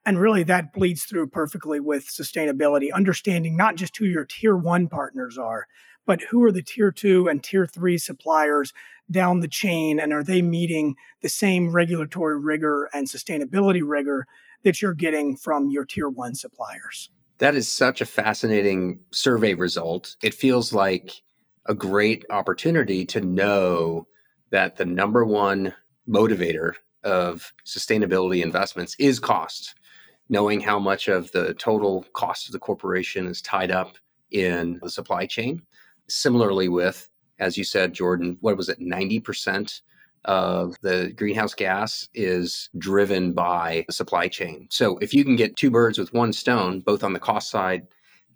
And 0.05 0.19
really, 0.19 0.43
that 0.43 0.73
bleeds 0.73 1.03
through 1.03 1.27
perfectly 1.27 1.79
with 1.79 2.07
sustainability, 2.07 2.91
understanding 2.93 3.55
not 3.55 3.75
just 3.75 3.95
who 3.97 4.05
your 4.05 4.25
tier 4.25 4.55
one 4.55 4.87
partners 4.87 5.37
are, 5.37 5.67
but 6.07 6.21
who 6.21 6.43
are 6.43 6.51
the 6.51 6.63
tier 6.63 6.91
two 6.91 7.27
and 7.27 7.43
tier 7.43 7.67
three 7.67 7.99
suppliers 7.99 8.73
down 9.11 9.41
the 9.41 9.47
chain? 9.47 9.99
And 9.99 10.11
are 10.11 10.23
they 10.23 10.41
meeting 10.41 10.95
the 11.21 11.29
same 11.29 11.71
regulatory 11.71 12.39
rigor 12.39 12.89
and 12.93 13.07
sustainability 13.07 13.81
rigor 13.85 14.25
that 14.63 14.81
you're 14.81 14.95
getting 14.95 15.35
from 15.35 15.69
your 15.69 15.85
tier 15.85 16.09
one 16.09 16.33
suppliers? 16.33 17.11
That 17.37 17.53
is 17.53 17.67
such 17.67 18.01
a 18.01 18.05
fascinating 18.05 19.01
survey 19.11 19.53
result. 19.53 20.15
It 20.23 20.33
feels 20.33 20.73
like 20.73 21.21
a 21.67 21.75
great 21.75 22.25
opportunity 22.31 23.05
to 23.05 23.21
know 23.21 24.07
that 24.49 24.77
the 24.77 24.85
number 24.85 25.25
one 25.25 25.73
motivator 26.09 26.71
of 27.03 27.53
sustainability 27.65 28.41
investments 28.41 28.95
is 28.97 29.19
cost. 29.19 29.75
Knowing 30.29 30.61
how 30.61 30.79
much 30.79 31.07
of 31.07 31.31
the 31.31 31.53
total 31.53 32.05
cost 32.13 32.47
of 32.47 32.53
the 32.53 32.59
corporation 32.59 33.27
is 33.27 33.41
tied 33.41 33.71
up 33.71 33.97
in 34.31 34.79
the 34.81 34.89
supply 34.89 35.25
chain 35.25 35.61
Similarly, 36.09 36.69
with, 36.69 37.09
as 37.39 37.57
you 37.57 37.63
said, 37.63 37.93
Jordan, 37.93 38.37
what 38.41 38.57
was 38.57 38.69
it, 38.69 38.79
90% 38.79 39.81
of 40.25 40.75
the 40.81 41.13
greenhouse 41.15 41.53
gas 41.53 42.09
is 42.13 42.69
driven 42.77 43.33
by 43.33 43.85
the 43.87 43.93
supply 43.93 44.27
chain. 44.27 44.67
So 44.69 44.97
if 44.97 45.13
you 45.13 45.23
can 45.23 45.35
get 45.35 45.55
two 45.55 45.71
birds 45.71 45.97
with 45.97 46.13
one 46.13 46.33
stone, 46.33 46.81
both 46.81 47.03
on 47.03 47.13
the 47.13 47.19
cost 47.19 47.49
side 47.49 47.87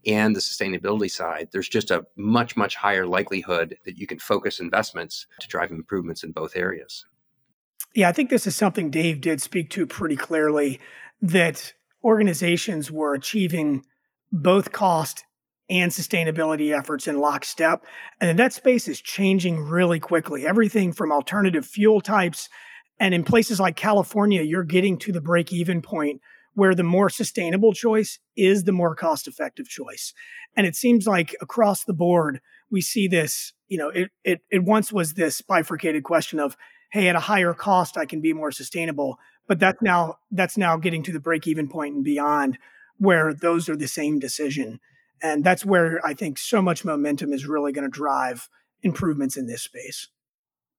and 0.06 0.36
the 0.36 0.40
sustainability 0.40 1.12
side, 1.12 1.50
there's 1.52 1.68
just 1.70 1.92
a 1.92 2.06
much, 2.16 2.56
much 2.56 2.76
higher 2.76 3.06
likelihood 3.06 3.78
that 3.86 3.98
you 3.98 4.08
can 4.08 4.20
focus 4.20 4.60
investments 4.60 5.28
to 5.42 5.48
drive 5.48 5.72
improvements 5.72 6.24
in 6.24 6.32
both 6.32 6.56
areas. 6.56 7.06
Yeah, 7.94 8.08
I 8.08 8.14
think 8.14 8.30
this 8.30 8.48
is 8.48 8.56
something 8.56 8.90
Dave 8.90 9.20
did 9.20 9.42
speak 9.42 9.70
to 9.72 9.86
pretty 9.86 10.16
clearly 10.16 10.80
that 11.22 11.74
organizations 12.04 12.90
were 12.90 13.14
achieving 13.14 13.86
both 14.32 14.72
cost 14.72 15.26
and 15.72 15.90
sustainability 15.90 16.78
efforts 16.78 17.08
in 17.08 17.22
lockstep. 17.22 17.86
And 18.20 18.38
that 18.38 18.52
space 18.52 18.90
is 18.90 19.00
changing 19.00 19.58
really 19.64 20.02
quickly. 20.02 20.46
Everything 20.46 20.92
from 20.92 21.14
alternative 21.14 21.66
fuel 21.66 22.02
types. 22.02 22.50
And 23.00 23.14
in 23.14 23.24
places 23.24 23.58
like 23.58 23.78
California, 23.78 24.42
you're 24.42 24.66
getting 24.66 25.00
to 25.00 25.14
the 25.14 25.22
break 25.22 25.54
even 25.54 25.82
point 25.82 26.20
where 26.56 26.76
the 26.76 26.84
more 26.84 27.10
sustainable 27.10 27.72
choice 27.72 28.20
is 28.36 28.66
the 28.66 28.74
more 28.74 28.94
cost 28.96 29.30
effective 29.30 29.70
choice. 29.70 30.14
And 30.58 30.68
it 30.68 30.76
seems 30.76 31.08
like 31.08 31.34
across 31.40 31.86
the 31.86 31.94
board, 31.94 32.42
we 32.70 32.82
see 32.82 33.08
this, 33.08 33.54
you 33.70 33.78
know, 33.78 33.88
it, 33.88 34.12
it, 34.26 34.42
it 34.52 34.66
once 34.66 34.92
was 34.92 35.14
this 35.14 35.42
bifurcated 35.42 36.04
question 36.04 36.38
of, 36.40 36.58
hey, 36.92 37.08
at 37.08 37.16
a 37.16 37.22
higher 37.22 37.54
cost, 37.54 37.98
I 37.98 38.06
can 38.06 38.20
be 38.20 38.34
more 38.34 38.52
sustainable. 38.52 39.18
But 39.48 39.60
that's 39.60 39.82
now, 39.82 40.18
that's 40.32 40.58
now 40.58 40.76
getting 40.76 41.04
to 41.04 41.14
the 41.14 41.22
break 41.22 41.48
even 41.48 41.70
point 41.70 41.96
and 41.96 42.04
beyond 42.04 42.58
where 42.98 43.34
those 43.34 43.70
are 43.70 43.78
the 43.78 43.88
same 43.88 44.20
decision. 44.20 44.82
And 45.22 45.44
that's 45.44 45.66
where 45.66 46.00
I 46.06 46.14
think 46.14 46.38
so 46.38 46.62
much 46.62 46.84
momentum 46.84 47.34
is 47.34 47.46
really 47.46 47.72
going 47.72 47.84
to 47.84 47.90
drive 47.90 48.50
improvements 48.84 49.38
in 49.38 49.48
this 49.48 49.64
space. 49.64 50.08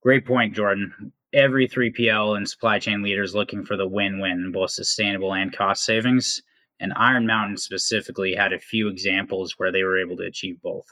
Great 0.02 0.26
point, 0.26 0.55
Jordan. 0.55 1.12
Every 1.33 1.68
3PL 1.68 2.37
and 2.37 2.48
supply 2.48 2.78
chain 2.78 3.02
leader 3.02 3.22
is 3.22 3.35
looking 3.35 3.64
for 3.64 3.76
the 3.76 3.87
win 3.87 4.20
win, 4.20 4.50
both 4.52 4.70
sustainable 4.70 5.33
and 5.33 5.57
cost 5.57 5.85
savings. 5.85 6.42
And 6.81 6.92
Iron 6.96 7.26
Mountain 7.26 7.59
specifically 7.59 8.35
had 8.35 8.52
a 8.52 8.59
few 8.59 8.88
examples 8.88 9.55
where 9.57 9.70
they 9.70 9.85
were 9.85 10.00
able 10.00 10.16
to 10.16 10.24
achieve 10.24 10.61
both. 10.61 10.87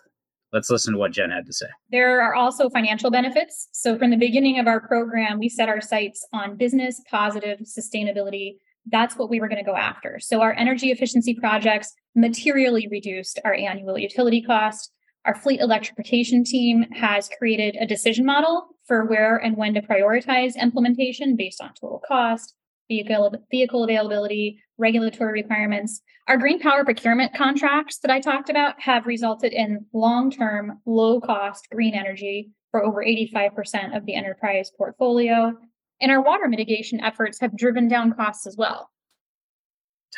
Let's 0.53 0.71
listen 0.71 0.95
to 0.95 0.99
what 0.99 1.13
Jen 1.13 1.31
had 1.31 1.47
to 1.47 1.53
say. 1.53 1.67
There 1.91 2.21
are 2.21 2.35
also 2.35 2.69
financial 2.71 3.11
benefits. 3.11 3.69
So, 3.73 3.97
from 3.97 4.11
the 4.11 4.17
beginning 4.17 4.59
of 4.59 4.67
our 4.67 4.81
program, 4.81 5.39
we 5.39 5.49
set 5.49 5.69
our 5.69 5.81
sights 5.81 6.27
on 6.33 6.57
business 6.57 7.01
positive 7.09 7.61
sustainability 7.61 8.57
that's 8.91 9.17
what 9.17 9.31
we 9.31 9.41
were 9.41 9.49
going 9.49 9.63
to 9.63 9.71
go 9.71 9.77
after. 9.77 10.19
So 10.21 10.41
our 10.41 10.53
energy 10.53 10.91
efficiency 10.91 11.35
projects 11.35 11.95
materially 12.15 12.89
reduced 12.91 13.41
our 13.45 13.55
annual 13.55 13.99
utility 13.99 14.43
cost. 14.43 14.93
Our 15.25 15.35
fleet 15.35 15.61
electrification 15.61 16.45
team 16.45 16.85
has 16.93 17.29
created 17.39 17.77
a 17.79 17.87
decision 17.87 18.25
model 18.25 18.69
for 18.87 19.05
where 19.05 19.37
and 19.37 19.57
when 19.57 19.75
to 19.75 19.83
prioritize 19.83 20.57
implementation 20.57 21.37
based 21.37 21.61
on 21.61 21.73
total 21.79 22.03
cost, 22.07 22.55
vehicle, 22.89 23.35
vehicle 23.51 23.85
availability, 23.85 24.63
regulatory 24.79 25.33
requirements. 25.33 26.01
Our 26.27 26.39
green 26.39 26.59
power 26.59 26.85
procurement 26.85 27.35
contracts 27.35 27.99
that 27.99 28.11
I 28.11 28.21
talked 28.21 28.49
about 28.49 28.81
have 28.81 29.07
resulted 29.07 29.53
in 29.53 29.87
long 29.93 30.31
term, 30.31 30.81
low 30.87 31.21
cost 31.21 31.69
green 31.71 31.95
energy 31.95 32.51
for 32.71 32.85
over 32.85 33.05
85% 33.05 33.97
of 33.97 34.07
the 34.07 34.15
enterprise 34.15 34.71
portfolio 34.77 35.53
and 36.01 36.11
our 36.11 36.23
water 36.23 36.49
mitigation 36.49 37.01
efforts 37.01 37.39
have 37.41 37.57
driven 37.57 37.89
down 37.89 38.13
costs 38.15 38.47
as 38.47 38.57
well. 38.57 38.91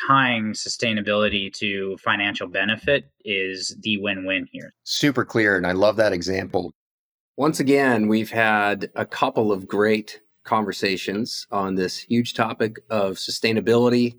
tying 0.07 0.53
sustainability 0.53 1.53
to 1.53 1.95
financial 1.97 2.47
benefit 2.47 3.05
is 3.23 3.77
the 3.81 3.97
win 4.01 4.25
win 4.25 4.47
here. 4.51 4.73
Super 4.83 5.23
clear. 5.23 5.55
And 5.55 5.67
I 5.67 5.71
love 5.73 5.95
that 5.97 6.13
example. 6.13 6.73
Once 7.37 7.59
again, 7.59 8.07
we've 8.07 8.31
had 8.31 8.89
a 8.95 9.05
couple 9.05 9.51
of 9.51 9.67
great 9.67 10.21
conversations 10.43 11.47
on 11.51 11.75
this 11.75 11.97
huge 11.97 12.33
topic 12.33 12.79
of 12.89 13.15
sustainability. 13.15 14.15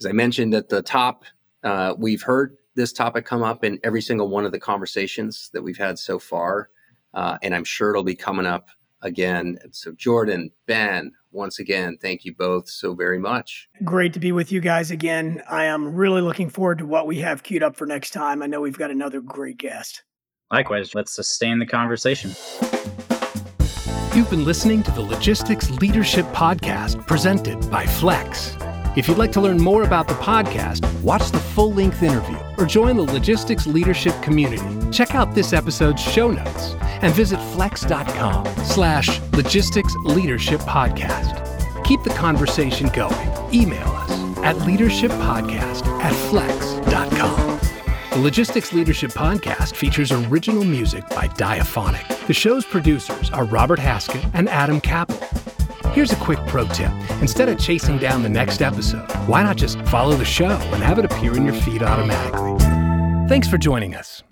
As 0.00 0.06
I 0.06 0.12
mentioned 0.12 0.54
at 0.54 0.68
the 0.68 0.82
top, 0.82 1.24
uh, 1.64 1.94
we've 1.98 2.22
heard 2.22 2.56
this 2.74 2.92
topic 2.92 3.24
come 3.24 3.42
up 3.42 3.64
in 3.64 3.78
every 3.82 4.02
single 4.02 4.28
one 4.28 4.44
of 4.44 4.52
the 4.52 4.60
conversations 4.60 5.50
that 5.54 5.62
we've 5.62 5.78
had 5.78 5.98
so 5.98 6.18
far. 6.18 6.68
Uh, 7.14 7.38
and 7.42 7.54
I'm 7.54 7.64
sure 7.64 7.90
it'll 7.90 8.04
be 8.04 8.14
coming 8.14 8.46
up 8.46 8.68
again. 9.06 9.58
So, 9.70 9.92
Jordan, 9.92 10.50
Ben, 10.66 11.12
once 11.32 11.58
again, 11.58 11.96
thank 12.00 12.24
you 12.24 12.34
both 12.34 12.68
so 12.68 12.94
very 12.94 13.18
much. 13.18 13.68
Great 13.84 14.12
to 14.12 14.20
be 14.20 14.32
with 14.32 14.52
you 14.52 14.60
guys 14.60 14.90
again. 14.90 15.42
I 15.48 15.64
am 15.64 15.94
really 15.94 16.20
looking 16.20 16.50
forward 16.50 16.78
to 16.78 16.86
what 16.86 17.06
we 17.06 17.18
have 17.20 17.42
queued 17.42 17.62
up 17.62 17.76
for 17.76 17.86
next 17.86 18.10
time. 18.10 18.42
I 18.42 18.46
know 18.46 18.60
we've 18.60 18.78
got 18.78 18.90
another 18.90 19.20
great 19.20 19.56
guest. 19.56 20.02
Likewise, 20.50 20.94
let's 20.94 21.12
sustain 21.12 21.58
the 21.58 21.66
conversation. 21.66 22.30
You've 24.14 24.30
been 24.30 24.44
listening 24.44 24.82
to 24.84 24.90
the 24.92 25.02
Logistics 25.02 25.70
Leadership 25.70 26.24
Podcast 26.26 27.06
presented 27.06 27.70
by 27.70 27.84
Flexe. 27.84 28.65
If 28.96 29.08
you'd 29.08 29.18
like 29.18 29.32
to 29.32 29.42
learn 29.42 29.58
more 29.58 29.82
about 29.82 30.08
the 30.08 30.14
podcast, 30.14 30.82
watch 31.02 31.30
the 31.30 31.38
full 31.38 31.70
length 31.70 32.02
interview, 32.02 32.38
or 32.56 32.64
join 32.64 32.96
the 32.96 33.02
logistics 33.02 33.66
leadership 33.66 34.14
community, 34.22 34.64
check 34.90 35.14
out 35.14 35.34
this 35.34 35.52
episode's 35.52 36.00
show 36.00 36.30
notes 36.30 36.74
and 37.02 37.12
visit 37.12 37.38
flexe.com 37.38 38.46
slash 38.64 39.20
logistics 39.34 39.94
leadership 40.04 40.60
podcast. 40.62 41.44
Keep 41.84 42.04
the 42.04 42.10
conversation 42.10 42.88
going. 42.88 43.28
Email 43.54 43.86
us 43.86 44.10
at 44.38 44.56
leadershippodcast 44.56 45.86
at 46.00 46.12
flexe.com. 46.30 47.60
The 48.12 48.22
Logistics 48.22 48.72
Leadership 48.72 49.10
Podcast 49.10 49.74
features 49.74 50.10
original 50.10 50.64
music 50.64 51.06
by 51.10 51.28
Diaphonic. 51.28 52.26
The 52.26 52.32
show's 52.32 52.64
producers 52.64 53.30
are 53.30 53.44
Robert 53.44 53.78
Haskett 53.78 54.24
and 54.32 54.48
Adam 54.48 54.80
Capel. 54.80 55.20
Here's 55.92 56.12
a 56.12 56.16
quick 56.16 56.38
pro 56.46 56.66
tip. 56.68 56.90
Instead 57.22 57.48
of 57.48 57.58
chasing 57.58 57.98
down 57.98 58.22
the 58.22 58.28
next 58.28 58.62
episode, 58.62 59.10
why 59.26 59.42
not 59.42 59.56
just 59.56 59.80
follow 59.86 60.14
the 60.14 60.24
show 60.24 60.50
and 60.50 60.82
have 60.82 60.98
it 60.98 61.04
appear 61.04 61.36
in 61.36 61.44
your 61.44 61.54
feed 61.54 61.82
automatically? 61.82 62.56
Thanks 63.28 63.48
for 63.48 63.58
joining 63.58 63.94
us. 63.94 64.22